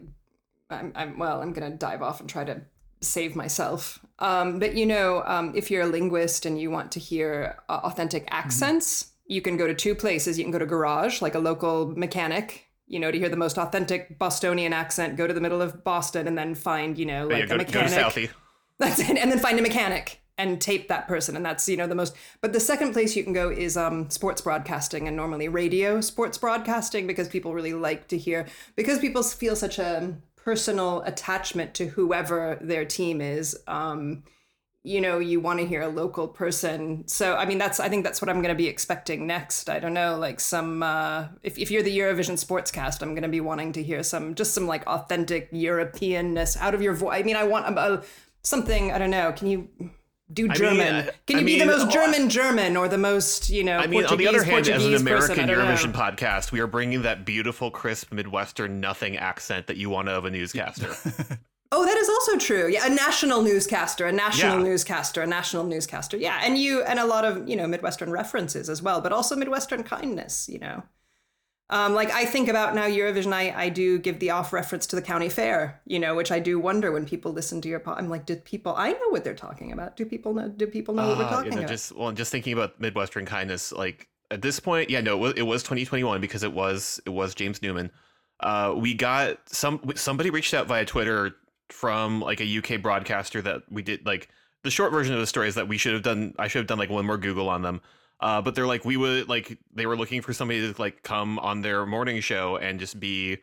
[0.70, 1.42] I'm, I'm well.
[1.42, 2.62] I'm gonna dive off and try to
[3.00, 3.98] save myself.
[4.18, 7.80] Um, but you know, um, if you're a linguist and you want to hear uh,
[7.84, 8.34] authentic mm-hmm.
[8.34, 9.32] accents, mm-hmm.
[9.32, 10.38] you can go to two places.
[10.38, 13.56] You can go to Garage, like a local mechanic you know, to hear the most
[13.56, 17.38] authentic Bostonian accent, go to the middle of Boston and then find, you know, like
[17.38, 17.90] yeah, go, a mechanic.
[17.90, 18.28] Go to
[18.78, 19.16] That's it.
[19.16, 21.34] And then find a mechanic and tape that person.
[21.34, 24.10] And that's, you know, the most but the second place you can go is um
[24.10, 29.22] sports broadcasting and normally radio sports broadcasting because people really like to hear because people
[29.22, 33.58] feel such a personal attachment to whoever their team is.
[33.66, 34.24] Um
[34.84, 38.02] you know you want to hear a local person so i mean that's i think
[38.02, 41.56] that's what i'm going to be expecting next i don't know like some uh if,
[41.56, 44.66] if you're the eurovision sportscast i'm going to be wanting to hear some just some
[44.66, 48.02] like authentic europeanness out of your voice i mean i want a, a,
[48.42, 49.68] something i don't know can you
[50.32, 50.80] do German.
[50.80, 53.64] I mean, Can you I be mean, the most German German or the most, you
[53.64, 56.60] know, I mean, Portuguese, on the other hand, Portuguese as an American Eurovision podcast, we
[56.60, 60.94] are bringing that beautiful, crisp Midwestern nothing accent that you want of a newscaster.
[61.74, 62.68] Oh, that is also true.
[62.68, 64.62] Yeah, a national newscaster, a national yeah.
[64.62, 66.18] newscaster, a national newscaster.
[66.18, 69.34] Yeah, and you and a lot of you know Midwestern references as well, but also
[69.34, 70.50] Midwestern kindness.
[70.50, 70.82] You know,
[71.70, 73.32] um, like I think about now Eurovision.
[73.32, 75.80] I I do give the off reference to the county fair.
[75.86, 77.80] You know, which I do wonder when people listen to your.
[77.80, 78.74] Po- I'm like, did people?
[78.76, 79.96] I know what they're talking about.
[79.96, 80.50] Do people know?
[80.50, 81.70] Do people know uh, what we're ah, talking you know, about?
[81.70, 85.32] Just well, just thinking about Midwestern kindness, like at this point, yeah, no, it was,
[85.38, 87.90] it was 2021 because it was it was James Newman.
[88.40, 91.36] Uh, we got some somebody reached out via Twitter
[91.72, 94.28] from like a UK broadcaster that we did like
[94.62, 96.66] the short version of the story is that we should have done I should have
[96.66, 97.80] done like one more Google on them.
[98.20, 101.38] Uh, but they're like we would like they were looking for somebody to like come
[101.40, 103.38] on their morning show and just be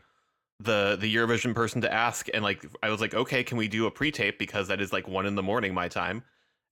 [0.62, 2.28] the the Eurovision person to ask.
[2.34, 4.40] And like I was like okay can we do a pre-tape?
[4.40, 6.24] Because that is like one in the morning my time.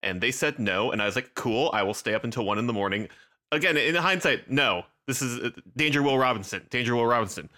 [0.04, 0.91] And they said no.
[0.91, 3.10] And I was like cool I will stay up until one in the morning.
[3.52, 4.84] Again in hindsight no.
[5.08, 6.65] This is uh, Danger Will Robinson.
[6.70, 7.50] Danger Will Robinson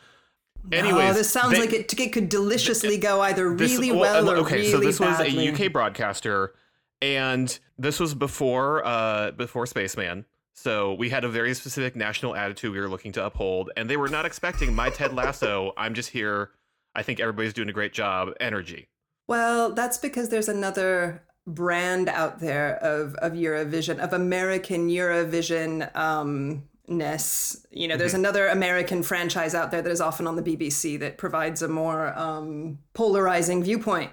[0.71, 4.25] Anyways, oh, this sounds they, like it, it, could deliciously go either really this, well,
[4.25, 5.49] well or okay, really so this badly.
[5.49, 6.53] was a UK broadcaster,
[7.01, 10.25] and this was before uh, before Spaceman.
[10.53, 13.97] So we had a very specific national attitude we were looking to uphold, and they
[13.97, 15.73] were not expecting my Ted Lasso.
[15.77, 16.51] I'm just here.
[16.93, 18.33] I think everybody's doing a great job.
[18.39, 18.89] Energy.
[19.27, 26.68] Well, that's because there's another brand out there of of Eurovision, of American Eurovision um,
[26.89, 27.65] ness.
[27.71, 28.21] You know, there's mm-hmm.
[28.21, 32.17] another American franchise out there that is often on the BBC that provides a more
[32.17, 34.11] um, polarizing viewpoint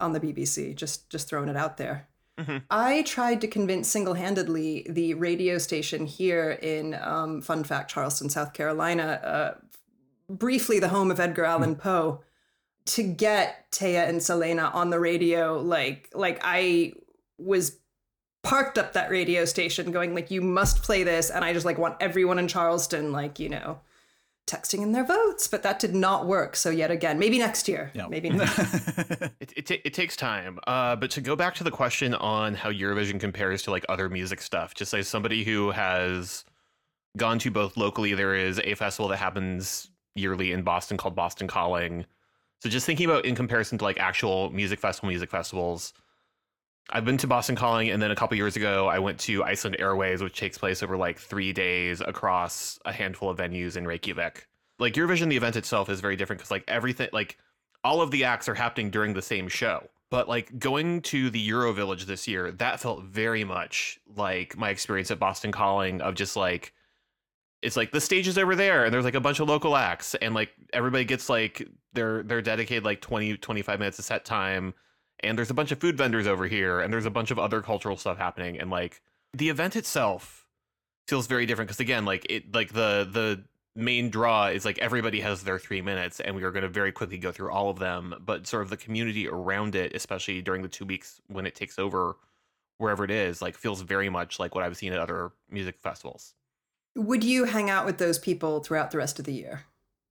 [0.00, 0.74] on the BBC.
[0.74, 2.08] Just just throwing it out there.
[2.38, 2.58] Mm-hmm.
[2.68, 8.28] I tried to convince single handedly the radio station here in, um, fun fact, Charleston,
[8.28, 9.54] South Carolina, uh,
[10.28, 12.22] briefly the home of Edgar Allan Poe,
[12.86, 15.60] to get Taya and Selena on the radio.
[15.60, 16.94] Like, like I
[17.38, 17.78] was
[18.44, 21.78] parked up that radio station going like you must play this and i just like
[21.78, 23.78] want everyone in charleston like you know
[24.46, 26.56] texting in their votes, but that did not work.
[26.56, 27.90] So yet again, maybe next year.
[27.94, 28.06] Yeah.
[28.08, 28.58] Maybe next
[29.40, 30.58] it, it, t- it, takes time.
[30.66, 34.08] Uh, but to go back to the question on how Eurovision compares to like other
[34.08, 36.44] music stuff, just as somebody who has
[37.16, 41.46] gone to both locally, there is a festival that happens yearly in Boston called Boston
[41.46, 42.04] Calling.
[42.60, 45.92] So just thinking about in comparison to like actual music festival music festivals,
[46.90, 49.76] I've been to Boston Calling, and then a couple years ago, I went to Iceland
[49.80, 54.46] Airwaves, which takes place over like three days across a handful of venues in Reykjavik.
[54.78, 57.38] Like Eurovision, the event itself is very different because like everything, like
[57.82, 59.88] all of the acts are happening during the same show.
[60.10, 64.68] But like going to the Euro Village this year, that felt very much like my
[64.68, 66.74] experience at Boston Calling of just like
[67.62, 70.14] it's like the stage is over there and there's like a bunch of local acts
[70.16, 74.74] and like everybody gets like they're they're dedicated like 20 25 minutes of set time
[75.24, 77.60] and there's a bunch of food vendors over here and there's a bunch of other
[77.60, 79.00] cultural stuff happening and like
[79.32, 80.46] the event itself
[81.08, 83.42] feels very different because again like it like the the
[83.76, 86.92] main draw is like everybody has their three minutes and we are going to very
[86.92, 90.62] quickly go through all of them but sort of the community around it especially during
[90.62, 92.16] the two weeks when it takes over
[92.78, 96.34] wherever it is like feels very much like what i've seen at other music festivals.
[96.96, 99.64] Would you hang out with those people throughout the rest of the year?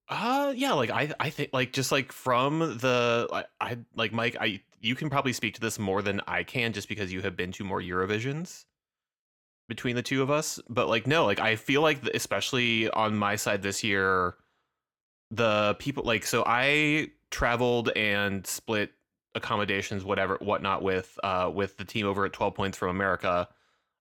[0.10, 4.36] Uh yeah like i i think like just like from the I, I like mike
[4.39, 7.38] i you can probably speak to this more than I can just because you have
[7.38, 8.65] been to more Eurovisions
[9.69, 10.60] between the two of us.
[10.69, 14.36] But like, no, like I feel like especially on my side this year,
[15.32, 18.91] the people like so I traveled and split
[19.36, 23.48] accommodations, whatever, whatnot, with uh with the team over at Twelve Points from America,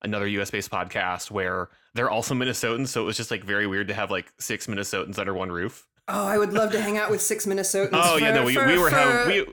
[0.03, 3.87] another US based podcast where they're also Minnesotans, so it was just like very weird
[3.87, 5.87] to have like six Minnesotans under one roof.
[6.09, 7.91] Oh, I would love to hang out with six Minnesotans.
[7.93, 8.97] oh for, yeah, no, we, for, we were for...
[8.97, 9.53] having we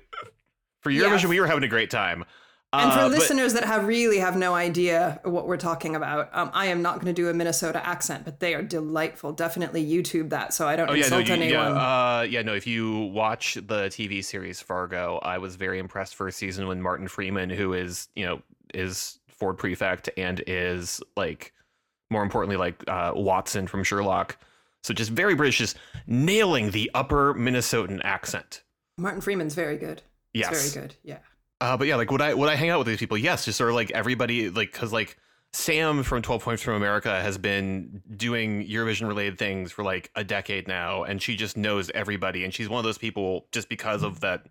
[0.82, 1.30] for Eurovision, yeah.
[1.30, 2.26] we were having a great time.
[2.72, 6.30] And for uh, listeners but, that have really have no idea what we're talking about,
[6.34, 9.34] um, I am not going to do a Minnesota accent, but they are delightful.
[9.34, 11.76] Definitely YouTube that so I don't oh, insult yeah, no, you, anyone.
[11.76, 12.54] Yeah, uh, yeah, no.
[12.54, 16.80] If you watch the TV series Fargo, I was very impressed for a season when
[16.80, 18.40] Martin Freeman, who is you know
[18.76, 21.54] is Ford Prefect and is like
[22.12, 24.38] more importantly like uh, Watson from Sherlock,
[24.84, 28.62] so just very British, just nailing the upper Minnesotan accent.
[28.96, 30.04] Martin Freeman's very good.
[30.34, 30.52] Yes.
[30.52, 30.96] It's very good.
[31.04, 31.18] Yeah.
[31.62, 33.18] Uh, but yeah, like would I would I hang out with these people?
[33.18, 35.18] Yes, just sort of like everybody, like because like
[35.52, 40.24] Sam from Twelve Points from America has been doing Eurovision related things for like a
[40.24, 44.04] decade now, and she just knows everybody, and she's one of those people just because
[44.04, 44.46] of that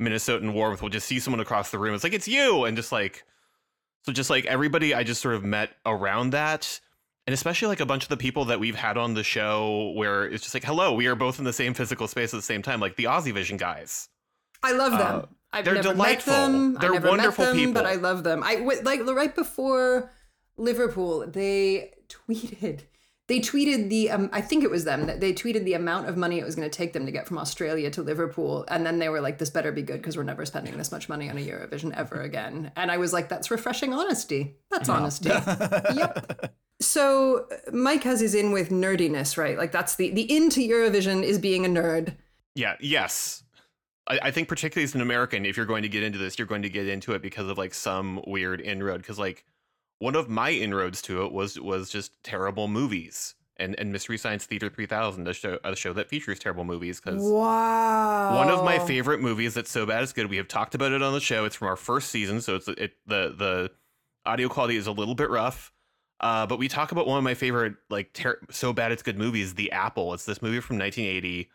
[0.00, 1.94] Minnesotan warmth will just see someone across the room.
[1.94, 3.24] It's like it's you, and just like
[4.04, 6.80] so, just like everybody, I just sort of met around that.
[7.28, 10.24] And especially like a bunch of the people that we've had on the show where
[10.24, 12.62] it's just like, hello, we are both in the same physical space at the same
[12.62, 14.08] time, like the Aussie Vision guys.
[14.62, 15.16] I love them.
[15.16, 16.32] Uh, I've they're never delightful.
[16.32, 16.74] met them.
[16.74, 18.42] They're wonderful them, people, but I love them.
[18.42, 20.10] I like right before
[20.56, 22.82] Liverpool, they tweeted.
[23.28, 26.16] They tweeted the um, I think it was them that they tweeted the amount of
[26.16, 28.98] money it was going to take them to get from Australia to Liverpool, and then
[28.98, 31.38] they were like, "This better be good because we're never spending this much money on
[31.38, 34.56] a Eurovision ever again." And I was like, "That's refreshing honesty.
[34.70, 34.94] That's yeah.
[34.94, 35.28] honesty."
[35.94, 36.54] yep.
[36.80, 39.56] So Mike has his in with nerdiness, right?
[39.56, 42.16] Like that's the the into Eurovision is being a nerd.
[42.54, 42.76] Yeah.
[42.80, 43.41] Yes.
[44.08, 46.46] I, I think particularly as an American, if you're going to get into this, you're
[46.46, 49.02] going to get into it because of like some weird inroad.
[49.02, 49.44] Because like
[49.98, 54.44] one of my inroads to it was was just terrible movies and, and Mystery Science
[54.44, 57.00] Theater 3000, a show, a show that features terrible movies.
[57.00, 60.28] Because wow, one of my favorite movies that's so bad it's good.
[60.28, 61.44] We have talked about it on the show.
[61.44, 63.70] It's from our first season, so it's it the the
[64.26, 65.72] audio quality is a little bit rough.
[66.20, 69.18] Uh, but we talk about one of my favorite like ter- so bad it's good
[69.18, 70.14] movies, The Apple.
[70.14, 71.50] It's this movie from 1980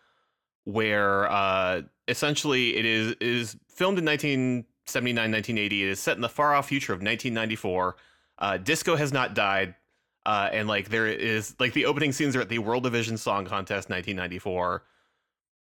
[0.65, 6.29] where uh, essentially it is is filmed in 1979 1980 it is set in the
[6.29, 7.95] far off future of 1994
[8.39, 9.75] uh, disco has not died
[10.25, 13.89] uh, and like there is like the opening scenes are at the Worldvision song contest
[13.89, 14.83] 1994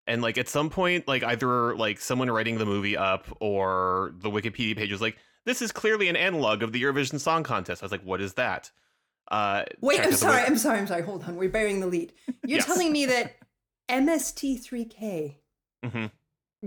[0.06, 4.30] and like at some point like either like someone writing the movie up or the
[4.30, 5.16] wikipedia page was like
[5.46, 8.34] this is clearly an analog of the eurovision song contest i was like what is
[8.34, 8.70] that
[9.30, 10.42] uh Wait, I'm sorry.
[10.42, 10.78] I'm sorry.
[10.80, 11.02] I'm sorry.
[11.02, 11.36] Hold on.
[11.36, 12.12] We're burying the lead.
[12.44, 12.66] You're Yes.
[12.66, 13.36] telling me that
[13.88, 15.36] MST3K
[15.84, 16.10] Mhm.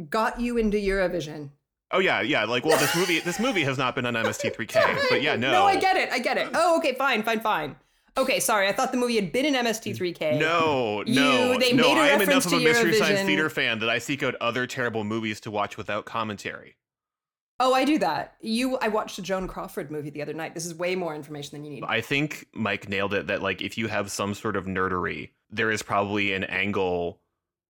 [0.10, 1.50] Got you into Eurovision.
[1.92, 5.22] oh yeah yeah like well this movie this movie has not been on mst3k but
[5.22, 6.10] yeah no No, I get it.
[6.12, 6.50] I get it.
[6.54, 6.94] Oh, okay.
[6.96, 7.24] Fine.
[7.24, 7.42] Fine.
[7.42, 7.76] Fine.
[8.18, 8.40] Okay.
[8.40, 8.68] Sorry.
[8.68, 10.40] I thought the movie had been in MST3K.
[10.40, 11.84] No, You- no, they no.
[11.84, 13.26] made a I am enough of a Mystery Science Eurovision.
[13.26, 16.76] Theater fan that I seek out other terrible movies to watch without commentary.
[17.60, 18.36] Oh, I do that.
[18.42, 18.78] You.
[18.80, 20.54] I watched a Joan Crawford movie the other night.
[20.56, 21.84] This is way more information than you need.
[21.86, 23.28] I think Mike nailed it.
[23.28, 27.20] That like if you have some sort of nerdery, there is probably an angle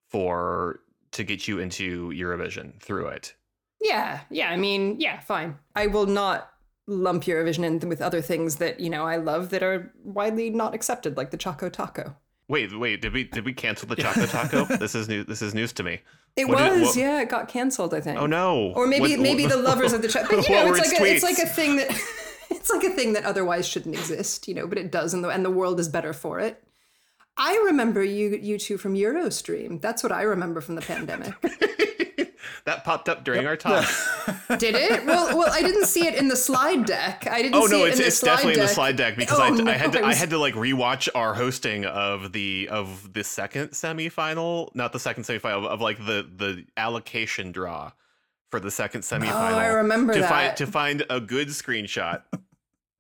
[0.10, 0.80] for
[1.14, 3.34] to get you into Eurovision through it.
[3.82, 4.50] Yeah, yeah.
[4.50, 5.58] I mean, yeah, fine.
[5.76, 6.50] I will not
[6.88, 10.74] lump Eurovision in with other things that you know I love that are widely not
[10.74, 12.16] accepted, like the Choco Taco.
[12.50, 13.02] Wait, wait.
[13.02, 14.66] Did we did we cancel the Choco Taco?
[14.78, 15.24] this is new.
[15.24, 16.00] This is news to me.
[16.36, 17.22] It What did- was, what- yeah.
[17.22, 18.20] It got canceled, I think.
[18.20, 18.74] Oh no.
[18.76, 20.38] Or maybe What- maybe the lovers of the Choco.
[20.38, 21.90] But you know, it's its like a, it's like a thing that
[22.52, 25.30] it's like a thing that otherwise shouldn't exist, you know, but it does, and the
[25.30, 26.62] and the world is better for it.
[27.38, 29.82] I remember you you two from Eurostream.
[29.82, 31.34] That's what I remember from the pandemic.
[32.66, 33.88] that popped up during our talk.
[34.60, 35.06] Did it?
[35.06, 37.28] Well, well, I didn't see it in the slide deck.
[37.30, 38.76] I didn't Oh see no, it it's in the it's slide definitely in the deck.
[38.76, 41.10] slide deck because Oh, I, no, I had to I I, had to like rewatch
[41.16, 46.30] our hosting of the of the second semifinal, not the second semifinal of like the
[46.36, 47.92] the allocation draw
[48.52, 49.32] for the second semifinal.
[49.34, 50.30] Oh, I remember to that.
[50.30, 52.22] find to find a good screenshot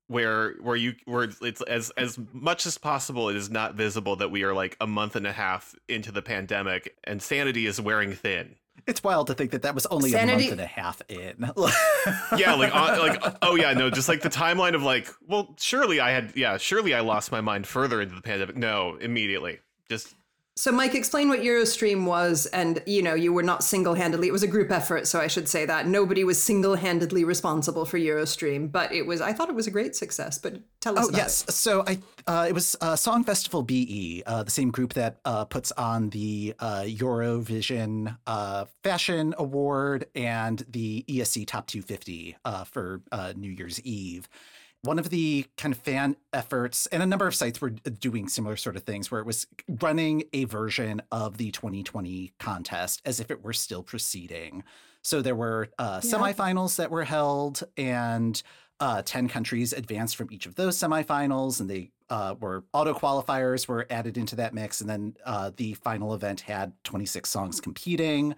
[0.07, 4.29] where where you where it's as as much as possible it is not visible that
[4.31, 8.13] we are like a month and a half into the pandemic and sanity is wearing
[8.13, 8.55] thin.
[8.85, 11.51] It's wild to think that that was only Sanity- a month and a half in.
[12.37, 15.55] yeah like on, like uh, oh yeah no just like the timeline of like well
[15.57, 19.59] surely i had yeah surely i lost my mind further into the pandemic no immediately
[19.89, 20.15] just
[20.55, 24.27] So, Mike, explain what Eurostream was, and you know, you were not single-handedly.
[24.27, 27.97] It was a group effort, so I should say that nobody was single-handedly responsible for
[27.97, 29.19] Eurostream, but it was.
[29.19, 30.37] I thought it was a great success.
[30.37, 31.53] But tell us Oh about yes, it.
[31.53, 35.45] so I uh, it was uh, Song Festival BE, uh, the same group that uh,
[35.45, 43.01] puts on the uh, Eurovision uh, Fashion Award and the ESC Top 250 uh, for
[43.11, 44.29] uh, New Year's Eve.
[44.83, 48.57] One of the kind of fan efforts, and a number of sites were doing similar
[48.57, 49.47] sort of things, where it was
[49.81, 54.61] running a version of the 2020 contest as if it were still proceeding.
[55.01, 56.11] So there were uh, Yeah.
[56.11, 58.43] semifinals that were held, and
[58.81, 63.65] uh, 10 countries advanced from each of those semifinals and they uh, were auto qualifiers
[63.69, 68.35] were added into that mix and then uh, the final event had 26 songs competing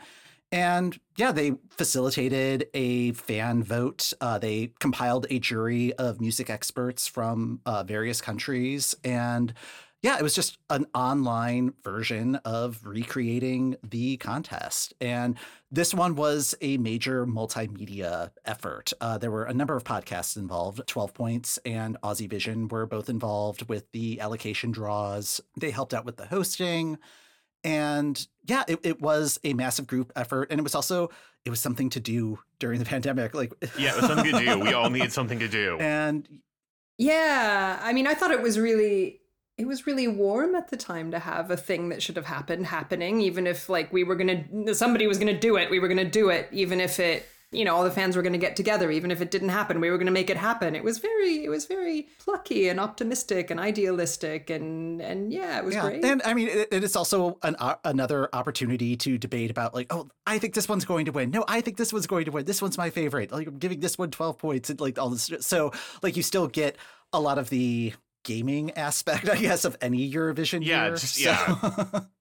[0.51, 7.07] and yeah they facilitated a fan vote uh, they compiled a jury of music experts
[7.07, 9.53] from uh, various countries and
[10.05, 14.93] yeah, it was just an online version of recreating the contest.
[15.01, 15.35] And
[15.71, 18.93] this one was a major multimedia effort.
[19.01, 20.85] Uh, there were a number of podcasts involved.
[20.85, 25.41] 12 Points and Aussie Vision were both involved with the allocation draws.
[25.59, 26.99] They helped out with the hosting.
[27.65, 30.51] And yeah, it, it was a massive group effort.
[30.51, 31.09] And it was also,
[31.45, 33.33] it was something to do during the pandemic.
[33.33, 36.29] Like, yeah it was something to do we all need something to do and
[36.97, 39.21] Yeah, I mean, I thought it was really.
[39.57, 42.65] It was really warm at the time to have a thing that should have happened
[42.65, 46.03] happening, even if like we were gonna, somebody was gonna do it, we were gonna
[46.03, 49.11] do it, even if it, you know, all the fans were gonna get together, even
[49.11, 50.75] if it didn't happen, we were gonna make it happen.
[50.75, 55.65] It was very, it was very plucky and optimistic and idealistic, and and yeah, it
[55.65, 56.03] was great.
[56.03, 59.87] And I mean, it, it is also an uh, another opportunity to debate about like,
[59.93, 61.31] oh, I think this one's going to win.
[61.31, 62.45] No, I think this one's going to win.
[62.45, 63.31] This one's my favorite.
[63.31, 65.31] Like, I'm giving this one 12 points and like all this.
[65.41, 65.71] So,
[66.01, 66.77] like, you still get
[67.13, 67.93] a lot of the
[68.23, 70.95] gaming aspect, I guess, of any Eurovision Yeah, year.
[70.95, 72.05] just- So-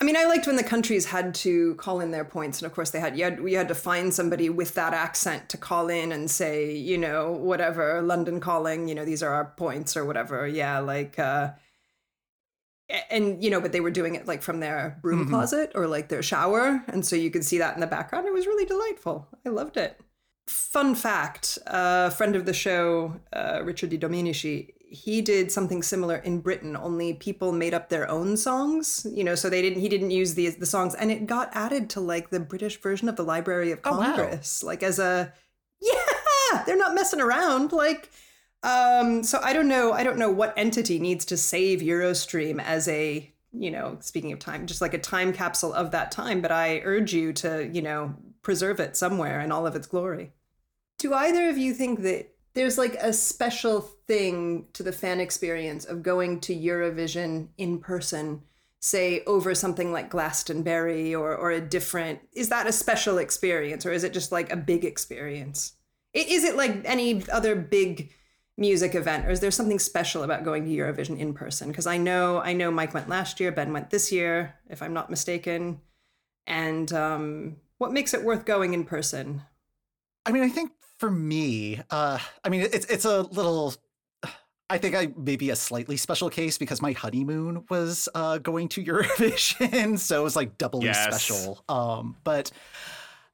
[0.00, 2.74] I mean, I liked when the countries had to call in their points, and of
[2.74, 5.88] course they had you had you had to find somebody with that accent to call
[5.88, 10.06] in and say, you know, whatever London calling, you know, these are our points or
[10.06, 10.46] whatever.
[10.46, 11.50] Yeah, like, uh,
[13.10, 15.30] and you know, but they were doing it like from their broom Mhm.
[15.30, 18.26] closet or like their shower, and so you could see that in the background.
[18.26, 19.28] It was really delightful.
[19.44, 20.00] I loved it.
[20.46, 26.16] Fun fact: a friend of the show, uh, Richard Di Domenici, he did something similar
[26.16, 29.88] in Britain, only people made up their own songs, you know, so they didn't he
[29.88, 33.14] didn't use the the songs and it got added to like the British version of
[33.14, 34.16] the Library of Oh, wow.
[34.16, 35.32] Congress, like as a
[35.80, 38.10] yeah, they're not messing around like
[38.64, 42.88] um so I don't know, I don't know what entity needs to save Eurostream as
[42.88, 46.50] a, you know, speaking of time, just like a time capsule of that time, but
[46.50, 50.32] I urge you to, you know, preserve it somewhere in all of its glory.
[50.98, 55.84] Do either of you think that there's like a special thing to the fan experience
[55.84, 58.42] of going to Eurovision in person,
[58.80, 62.20] say over something like Glastonbury or or a different?
[62.32, 65.74] Is that a special experience or is it just like a big experience?
[66.12, 68.12] Is it like any other big
[68.56, 71.68] music event or is there something special about going to Eurovision in person?
[71.68, 74.92] Because I know I know Mike went last year, Ben went this year, if I'm
[74.92, 75.80] not mistaken.
[76.46, 79.42] And um, what makes it worth going in person?
[80.30, 83.74] I mean, I think for me, uh, I mean, it's it's a little.
[84.68, 88.68] I think I may be a slightly special case because my honeymoon was uh, going
[88.68, 91.16] to Eurovision, so it was like doubly Yes.
[91.16, 91.64] special.
[91.68, 92.52] Um, but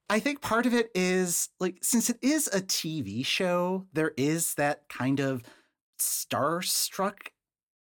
[0.09, 4.55] I think part of it is like since it is a TV show, there is
[4.55, 5.43] that kind of
[6.01, 7.29] starstruck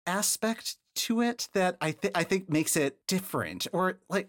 [0.07, 4.29] aspect to it that I think I think makes it different, or like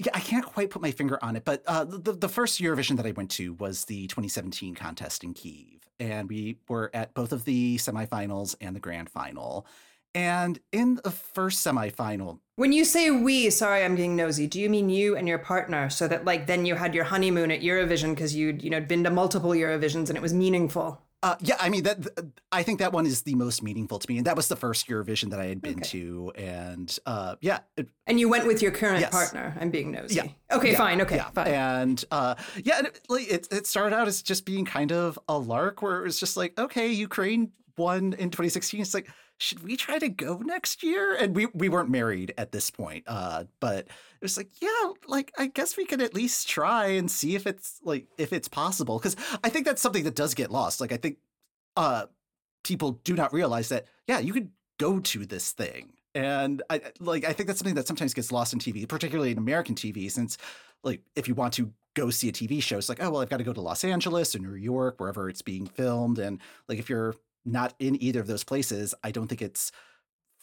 [0.00, 2.96] yeah, I can't quite put my finger on it, but uh, the the first Eurovision
[2.96, 7.32] that I went to was the 2017 contest in Kiev, and we were at both
[7.32, 9.66] of the semifinals and the grand final.
[10.14, 14.48] And in the first semifinal, When you say we, sorry, I'm getting nosy.
[14.48, 15.90] Do you mean you and your partner?
[15.90, 19.04] So that like then you had your honeymoon at Eurovision because you'd you know been
[19.04, 21.02] to multiple Eurovisions and it was meaningful.
[21.22, 24.10] Uh, yeah, I mean that th- I think that one is the most meaningful to
[24.10, 25.88] me, and that was the first Eurovision that I had been Okay.
[25.90, 27.58] to, and uh, yeah,
[28.06, 29.10] And you went with your current Yes.
[29.10, 29.56] partner.
[29.60, 30.14] I'm being nosy.
[30.14, 30.28] Yeah.
[30.50, 31.00] Okay, Yeah, fine.
[31.02, 31.30] Okay, yeah.
[31.30, 31.48] fine.
[31.48, 35.18] And uh, yeah, and it, like it, it started out as just being kind of
[35.28, 38.80] a lark, where it was just like, okay, Ukraine won in 2016.
[38.80, 39.08] It's like,
[39.40, 41.14] should we try to go next year?
[41.14, 45.32] And we we weren't married at this point, uh, but it was like, yeah, like
[45.38, 48.98] I guess we could at least try and see if it's like if it's possible,
[48.98, 50.80] because I think that's something that does get lost.
[50.80, 51.16] Like I think
[51.74, 52.06] uh,
[52.64, 55.94] people do not realize that, yeah, you could go to this thing.
[56.14, 59.38] And I like I think that's something that sometimes gets lost in TV, particularly in
[59.38, 60.36] American TV, since
[60.84, 63.30] like if you want to go see a TV show, it's like, oh well, I've
[63.30, 66.18] got to go to Los Angeles or New York, wherever it's being filmed.
[66.18, 67.14] And like if you're
[67.44, 69.72] not in either of those places, I don't think it's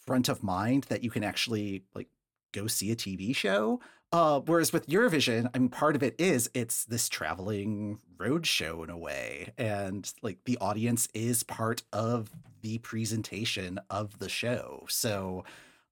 [0.05, 2.07] front of mind that you can actually like
[2.53, 3.79] go see a TV show.
[4.13, 8.81] Uh, whereas with Eurovision, I mean, part of it is it's this traveling road show
[8.83, 12.31] in a way, and like the audience is part of
[12.61, 14.85] the presentation of the show.
[14.87, 15.43] So,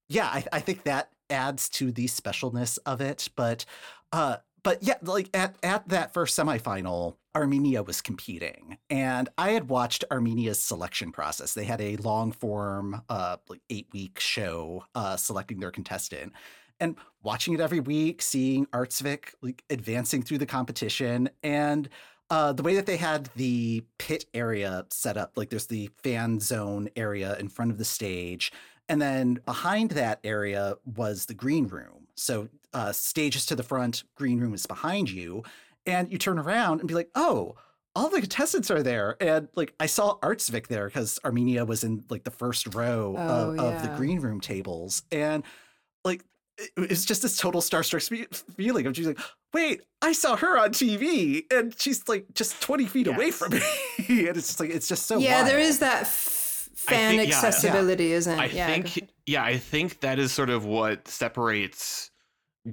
[0.08, 3.28] yeah, I, I think that adds to the specialness of it.
[3.36, 3.66] But,
[4.12, 9.68] uh, but yeah, like at at that first semifinal, Armenia was competing, and I had
[9.68, 11.54] watched Armenia's selection process.
[11.54, 16.32] They had a long form, uh, like eight week show, uh, selecting their contestant
[16.80, 21.88] and watching it every week, seeing Artsvik like advancing through the competition, and
[22.30, 26.40] uh, the way that they had the pit area set up, like there's the fan
[26.40, 28.50] zone area in front of the stage,
[28.88, 32.08] and then behind that area was the green room.
[32.16, 35.42] So uh, stage is to the front, green room is behind you,
[35.86, 37.54] and you turn around and be like, oh.
[37.98, 42.04] All the contestants are there, and like I saw Artsvik there because Armenia was in
[42.10, 45.42] like the first row Oh, of, of the green room tables, and
[46.04, 46.22] like
[46.76, 49.18] it's just this total starstruck spe- feeling of just like,
[49.54, 53.60] wait, I saw her on TV, and she's like just twenty feet away from me,
[54.08, 55.16] and it's just like it's just so.
[55.16, 55.70] yeah, there wild.
[55.70, 57.46] is that f- I fan think- yeah, yeah.
[57.46, 58.42] accessibility, isn't it?
[58.42, 62.10] I yeah, think yeah, I think that is sort of what separates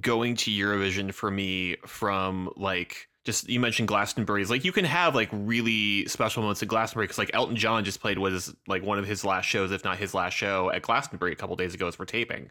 [0.00, 5.14] going to Eurovision for me from like just you mentioned Glastonbury's like you can have
[5.14, 8.98] like really special moments at Glastonbury because like Elton John just played was like one
[8.98, 11.86] of his last shows, if not his last show at Glastonbury a couple days ago
[11.88, 12.50] as we're taping.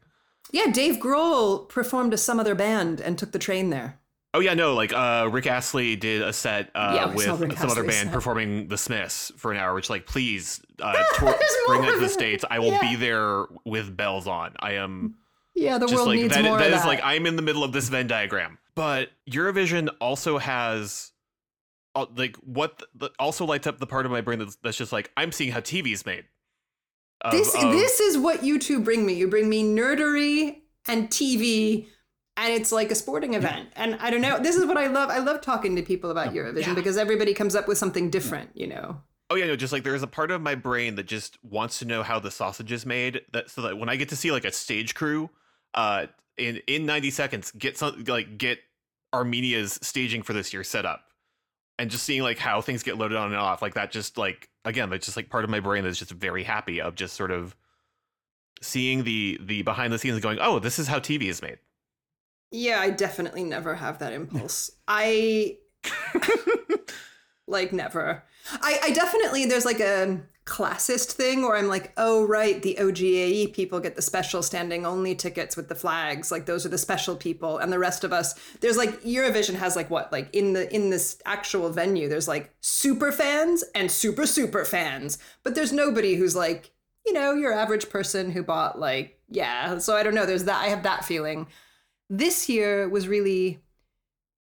[0.52, 0.68] yeah.
[0.72, 4.00] Dave Grohl performed to some other band and took the train there.
[4.36, 7.84] Oh yeah, no, like uh Rick Astley did a set uh Yeah, with some other
[7.84, 8.12] band set.
[8.12, 11.36] performing the Smiths for an hour, which like please uh tour,
[11.68, 12.10] bring that to the.
[12.10, 12.44] States.
[12.50, 12.82] I will Yeah.
[12.82, 14.56] be there with bells on.
[14.60, 15.18] I am
[15.56, 16.88] Yeah, the just world like needs that, more that of is that.
[16.88, 18.58] like I'm in the middle of this Venn diagram.
[18.76, 21.12] But Eurovision also has
[21.96, 24.78] uh, like what the, the- also lights up the part of my brain that's, that's
[24.78, 26.26] just like I'm seeing how TV's made.
[27.22, 29.14] Of- this of- this is what you two bring me.
[29.14, 31.86] You bring me nerdery and TV,
[32.36, 33.70] and it's like a sporting event.
[33.76, 34.40] And I don't know.
[34.40, 35.10] This is what I love.
[35.12, 36.74] I love talking to people about Eurovision Yeah.
[36.74, 38.50] because everybody comes up with something different.
[38.56, 39.02] You know.
[39.30, 41.86] Oh yeah, no, just like there's a part of my brain that just wants to
[41.86, 43.22] know how the sausage is made.
[43.34, 45.30] That so that when I get to see like a stage crew,
[45.74, 46.08] uh,
[46.38, 48.60] in in 90 seconds, get some like get
[49.14, 51.06] Armenia's staging for this year set up.
[51.80, 54.50] and just seeing like how things get loaded on and off like that just like
[54.66, 57.32] again that's just like part of my brain that's just very happy of just sort
[57.32, 57.56] of
[58.62, 61.58] seeing the the behind the scenes going oh this is how tv is made
[62.52, 64.72] Yeah, I definitely never have that impulse.
[64.88, 65.58] I
[67.48, 68.24] like never.
[68.62, 73.54] I, I definitely there's like a classist thing where I'm like, oh right, the OGAE
[73.54, 76.32] people get the special standing only tickets with the flags.
[76.32, 78.36] Like those are the special people, and the rest of us.
[78.60, 82.10] There's like Eurovision has like what like in the in this actual venue.
[82.10, 86.72] There's like super fans and super super fans, but there's nobody who's like
[87.06, 89.78] you know your average person who bought like yeah.
[89.78, 90.26] So I don't know.
[90.26, 90.62] There's that.
[90.62, 91.48] I have that feeling.
[92.10, 93.60] This year was really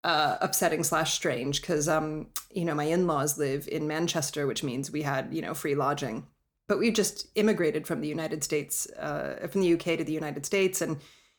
[0.05, 4.91] uh, upsetting slash strange because um you know my in-laws live in manchester which means
[4.91, 6.27] we had you know free lodging.
[6.69, 10.47] But we've just immigrated from the united states uh, from the uk to the united
[10.47, 10.99] states and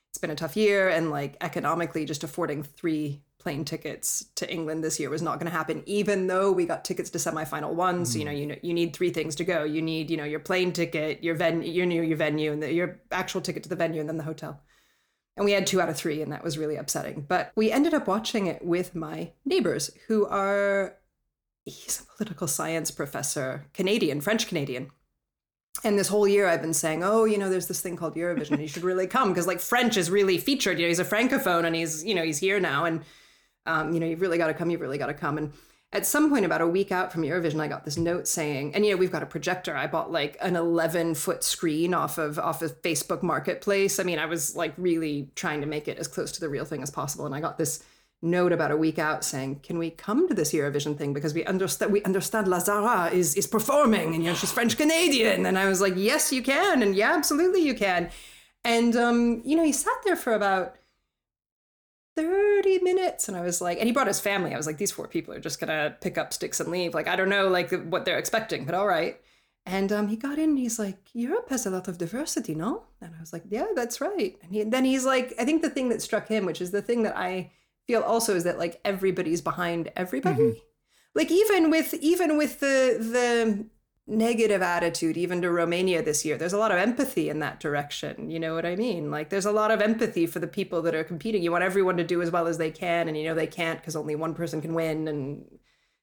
[0.10, 4.84] it's been a tough year and like economically just affording three plane tickets to england
[4.84, 8.06] this year was not going to happen even though we got tickets to semifinal one.
[8.06, 9.64] So you know you know you need three things to go.
[9.64, 12.72] You need you know your plane ticket your venue your new your venue and the,
[12.72, 14.62] your actual ticket to the venue and then the hotel
[15.36, 17.26] and we had two out of three, and that was really upsetting.
[17.28, 20.96] But we ended up watching it with my neighbors, who are,
[21.66, 24.92] he's a political science professor, Canadian, French Canadian.
[25.84, 28.62] And this whole year I've been saying, oh, you know, there's this thing called Eurovision.
[28.62, 30.78] You should really come because like French is really featured.
[30.78, 32.86] You know, he's a francophone and he's, you know, he's here now.
[32.86, 33.02] And,
[33.66, 34.70] um, you know, you've really got to come.
[34.70, 35.38] You've really got to come.
[35.38, 35.52] And
[35.94, 38.84] at some point about a week out from Eurovision, I got this note saying, and
[38.84, 39.78] you know, we've got a projector.
[39.78, 44.00] I bought like an 11 foot screen off of off of Facebook Marketplace.
[44.00, 46.66] I mean, I was like really trying to make it as close to the real
[46.66, 47.28] thing as possible.
[47.28, 47.84] And I got this
[48.24, 51.46] note about a week out saying, "Can we come to this Eurovision thing because we
[51.46, 55.60] understand we understand La Zarra is is performing and you know she's French Canadian." And
[55.60, 58.10] I was like, "Yes, you can." And yeah, absolutely you can.
[58.66, 60.76] And um, you know, he sat there for about
[62.16, 64.54] 30 minutes and i was like and he brought his family.
[64.54, 66.94] I was like these four people are just gonna pick up sticks and leave.
[66.94, 69.20] Like i don't know like what they're expecting but all right.
[69.66, 72.84] And um, he got in and he's like europe has a lot of diversity no?
[73.02, 74.36] And i was like yeah that's right.
[74.44, 76.82] And he, then he's like i think the thing that struck him which is the
[76.82, 77.52] thing that i
[77.88, 80.44] feel also is that like everybody's behind everybody.
[80.44, 80.56] Mhm.
[81.16, 83.66] like even with even with the the
[84.06, 86.38] negative attitude even to Romania this year.
[86.38, 88.30] There's a lot of empathy in that direction.
[88.30, 89.10] You know what I mean?
[89.10, 91.42] Like there's a lot of empathy for the people that are competing.
[91.42, 93.80] You want everyone to do as well as they can and you know they can't
[93.80, 95.46] because only one person can win and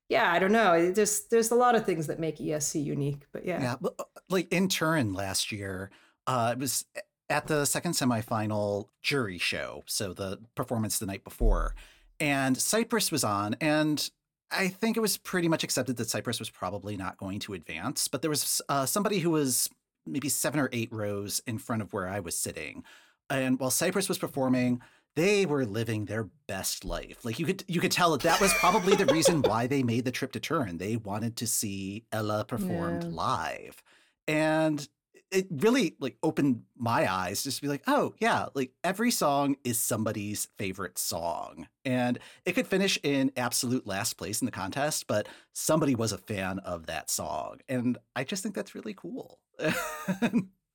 [0.09, 0.93] yeah, I don't know.
[0.93, 3.63] Just there's a lot of things that make ESC unique, but yeah.
[3.63, 5.91] Yeah, but, uh, like in Turin last year,
[6.27, 6.85] uh, it was
[7.29, 11.77] at the second semifinal jury show, so the performance the night before,
[12.19, 14.11] and Cyprus was on, and
[14.53, 18.09] I think it was pretty much accepted that Cyprus was probably not going to advance,
[18.09, 19.71] but there was uh, somebody who was
[20.07, 22.83] maybe seven or eight rows in front of where I was sitting,
[23.29, 24.81] and while Cyprus was performing.
[25.17, 27.25] They were living their best life.
[27.25, 30.05] Like you could you could tell that that was probably the reason why they made
[30.05, 30.79] the trip to Turin.
[30.79, 33.11] They wanted to see Ela performed Yeah.
[33.11, 33.83] live.
[34.29, 34.89] And
[35.31, 39.57] it really like opened my eyes just to be like, oh yeah, like every song
[39.65, 41.69] is somebody's favorite song.
[41.85, 46.19] And it could finish in absolute last place in the contest, but somebody was a
[46.19, 47.61] fan of that song.
[47.69, 49.39] And I just think that's really cool.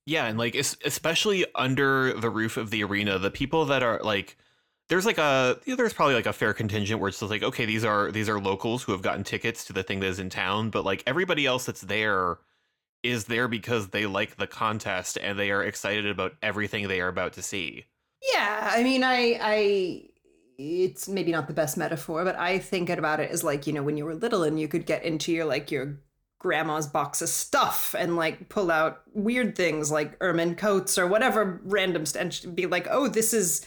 [0.06, 4.36] Yeah, and like especially under the roof of the arena, the people that are like
[4.88, 7.42] there's like a you know, there's probably like a fair contingent where it's just like
[7.42, 10.20] okay these are these are locals who have gotten tickets to the thing that is
[10.20, 12.38] in town, but like everybody else that's there
[13.06, 17.08] is there because they like the contest and they are excited about everything they are
[17.08, 17.84] about to see.
[18.32, 20.02] Yeah, I mean, I, I,
[20.58, 23.82] it's maybe not the best metaphor, but I think about it as like you know
[23.82, 26.00] when you were little and you could get into your like your
[26.38, 31.60] grandma's box of stuff and like pull out weird things like ermine coats or whatever
[31.64, 33.64] random stench be like, oh, this is.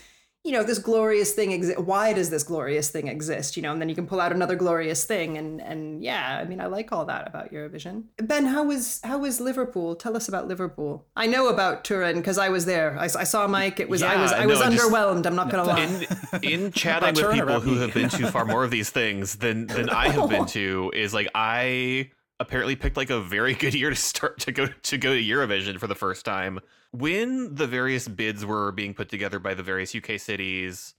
[0.50, 1.80] You know, this glorious thing exists.
[1.80, 3.56] Why does this glorious thing exist?
[3.56, 6.45] You know, and then you can pull out another glorious thing, and and yeah, I
[6.45, 8.06] mean, I like all that about Eurovision.
[8.18, 9.95] Ben, how was how was Liverpool?
[9.95, 11.06] Tell us about Liverpool.
[11.16, 12.97] I know about Turin because I was there.
[12.97, 13.80] I, I saw Mike.
[13.80, 15.28] It was I was Yeah, I was no, just- underwhelmed.
[15.28, 16.08] I'm not gonna lie.
[16.41, 19.68] in in chatting with people who have been to far more of these things than
[19.68, 22.10] than I have been to is like I
[22.40, 25.80] apparently picked like a very good year to start to go to go to Eurovision
[25.80, 26.60] for the first time.
[26.92, 30.96] When the various bids were being put together by the various UK cities,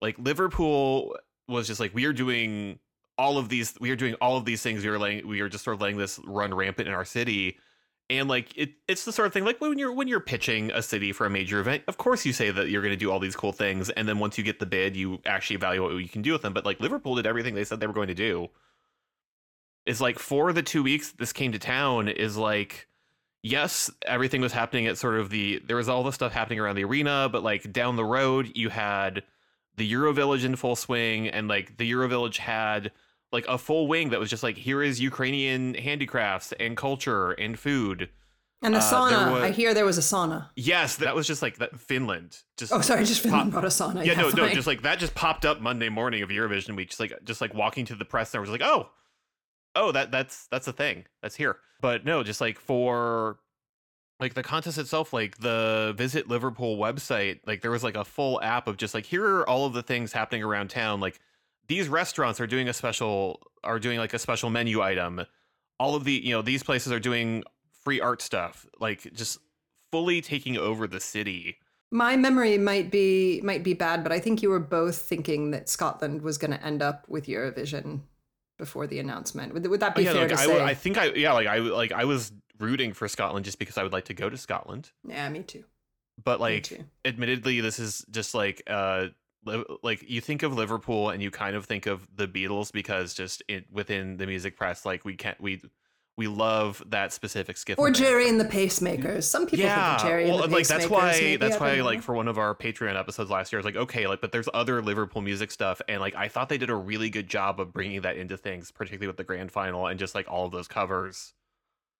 [0.00, 1.16] like Liverpool
[1.48, 2.78] was just like we are doing
[3.18, 4.84] all of these we are doing all of these things.
[4.84, 7.58] We are laying we are just sort of letting this run rampant in our city.
[8.10, 10.82] And like it, it's the sort of thing like when you're when you're pitching a
[10.82, 13.18] city for a major event of course you say that you're going to do all
[13.18, 16.08] these cool things and then once you get the bid you actually evaluate what you
[16.08, 16.52] can do with them.
[16.52, 18.50] But like liverpool did everything they said they were going to do
[19.86, 22.86] is like for the two weeks this came to town is like
[23.42, 26.76] yes everything was happening at sort of the there was all the stuff happening around
[26.76, 29.22] the arena but like down the road you had
[29.76, 32.92] the euro village in full swing and like the euro village had
[33.32, 37.58] like a full wing that was just like here is Ukrainian handicrafts and culture and
[37.58, 38.10] food.
[38.60, 39.32] And the Uh, sauna.
[39.32, 40.50] was- I hear there was a sauna.
[40.54, 42.36] Yes, that was just like that Finland.
[42.58, 44.04] Just Oh, sorry, just Finland brought a sauna.
[44.04, 44.54] yeah, no, no, fine.
[44.54, 46.88] just like that just popped up Monday morning of Eurovision week.
[46.90, 48.90] Just like just like walking to the press center was like, oh,
[49.74, 51.56] oh, that that's that's a thing that's here.
[51.80, 53.38] But no, just like for
[54.20, 58.40] like the contest itself, like the Visit Liverpool website, like there was like a full
[58.40, 61.00] app of just like here are all of the things happening around town.
[61.00, 61.18] Like
[61.68, 65.22] these restaurants are doing a special are doing like a special menu item.
[65.80, 67.42] All of the you know these places are doing
[67.84, 68.66] free art stuff.
[68.80, 69.38] Like just
[69.90, 71.58] fully taking over the city.
[71.90, 75.68] My memory might be might be bad, but I think you were both thinking that
[75.68, 78.02] Scotland was going to end up with Eurovision
[78.62, 79.52] before the announcement.
[79.54, 80.62] Would, would that be Oh, yeah, fair to I, say?
[80.62, 83.82] I think I yeah like I like I was rooting for Scotland just because I
[83.82, 84.92] would like to go to Scotland.
[85.04, 85.64] yeah, me too.
[86.22, 86.84] But like too.
[87.04, 89.06] admittedly this is just like uh
[89.44, 93.14] li- like you think of Liverpool and you kind of think of the Beatles because
[93.14, 95.60] just it, within the music press like we can't we
[96.22, 97.90] we love that specific skiff Or.
[97.90, 99.24] Gerry and the Pacemakers.
[99.24, 100.68] Some people yeah, think of Gerry well, and the like Pacemakers.
[100.68, 103.58] that's why maybe, that's why don't like for one of our Patreon episodes last year,
[103.58, 106.48] I was like, okay, like, but there's other Liverpool music stuff, and like I thought
[106.48, 109.50] they did a really good job of bringing that into things, particularly with the grand
[109.50, 111.34] final and just like all of those covers.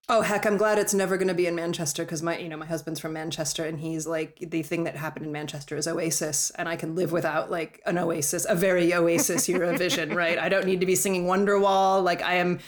[0.09, 2.57] Oh heck, I'm glad it's never going to be in Manchester because my, you know,
[2.57, 6.51] my husband's from Manchester and he's like the thing that happened in Manchester is Oasis,
[6.51, 10.39] and I can live without like an Oasis, a very Oasis Eurovision, right?
[10.39, 12.03] I don't need to be singing Wonderwall.
[12.03, 12.59] Like I am,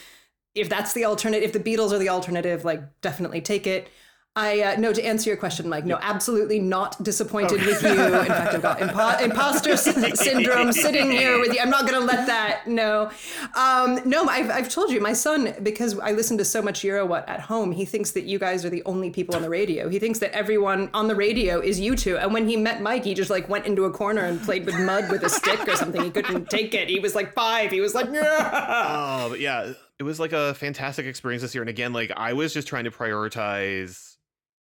[0.55, 3.89] if that's the alternative, if the Beatles are the alternative, like definitely take it.
[4.37, 5.85] I uh, no to answer your question, Mike.
[5.85, 7.89] No, absolutely not disappointed with you.
[7.91, 11.61] In fact, I've got impo- imposter s- syndrome sitting here with you.
[11.61, 12.67] I'm not going to let that.
[12.67, 13.09] No,
[13.55, 14.25] um, no.
[14.27, 17.71] I've, I've told you, my son, because I listen to so much Eurowhat at home,
[17.71, 19.87] he thinks that you guys are the only people on the radio.
[19.87, 22.17] He thinks that everyone on the radio is you two.
[22.17, 24.77] And when he met Mike, he just like went into a corner and played with
[24.81, 26.03] mud with a stick or something.
[26.03, 26.89] He couldn't take it.
[26.89, 27.71] He was like five.
[27.71, 29.23] He was like, yeah.
[29.23, 31.61] Oh, but yeah, it was like a fantastic experience this year.
[31.61, 34.17] And again, like I was just trying to prioritize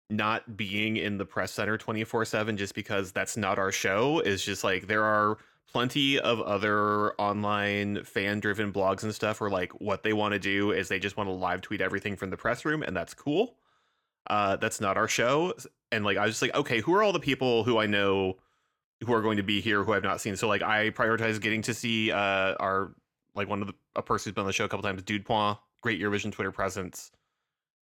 [0.10, 4.20] not being in the press center 24 7 just because that's not our show.
[4.20, 5.38] Is just like there are
[5.72, 10.40] plenty of other online fan driven blogs and stuff where like what they want to
[10.40, 13.14] do is they just want to live tweet everything from the press room, and that's
[13.14, 13.56] cool.
[14.28, 15.54] Uh, that's not our show.
[15.92, 18.38] And like I was just like, okay, who are all the people who I know
[19.06, 20.36] who are going to be here who I've not seen?
[20.36, 22.94] So like I prioritize getting to see uh our
[23.36, 25.26] like one of the a person who's been on the show a couple times, Dude
[25.26, 27.12] Point, great Eurovision Twitter presence.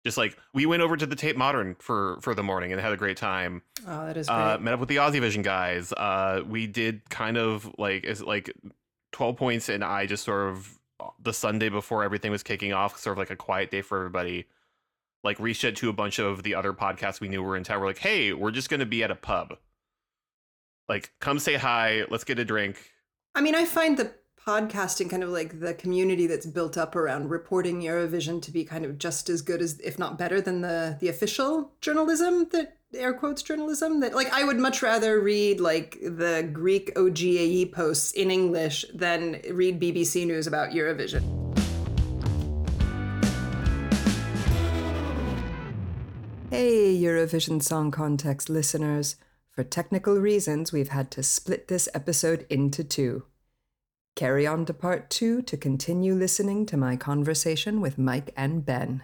[0.05, 2.93] Just like we went over to the Tate Modern for for the morning and had
[2.93, 3.61] a great time.
[3.85, 4.35] Oh, that is great.
[4.35, 5.91] Uh, met up with the Aussie Vision guys.
[5.91, 8.53] Uh, we did kind of like is like
[9.11, 10.79] twelve points, and I just sort of
[11.19, 14.45] the Sunday before everything was kicking off, sort of like a quiet day for everybody.
[15.23, 17.81] Like reached out to a bunch of the other podcasts we knew were in town.
[17.81, 19.57] We're like, hey, we're just gonna be at a pub.
[20.87, 22.03] Like, come say hi.
[22.09, 22.77] Let's get a drink.
[23.35, 24.13] I mean, I find the
[24.47, 28.85] podcasting kind of like the community that's built up around reporting Eurovision to be kind
[28.85, 33.13] of just as good as, if not better than the the official journalism that air
[33.13, 38.31] quotes journalism that like I would much rather read like the Greek OGAE posts in
[38.31, 41.23] English than read BBC news about Eurovision.
[46.49, 49.17] Hey, Eurovision Song Context listeners.
[49.51, 53.23] For technical reasons, we've had to split this episode into two.
[54.17, 59.03] Carry on to part two to continue listening to my conversation with Mike and Ben.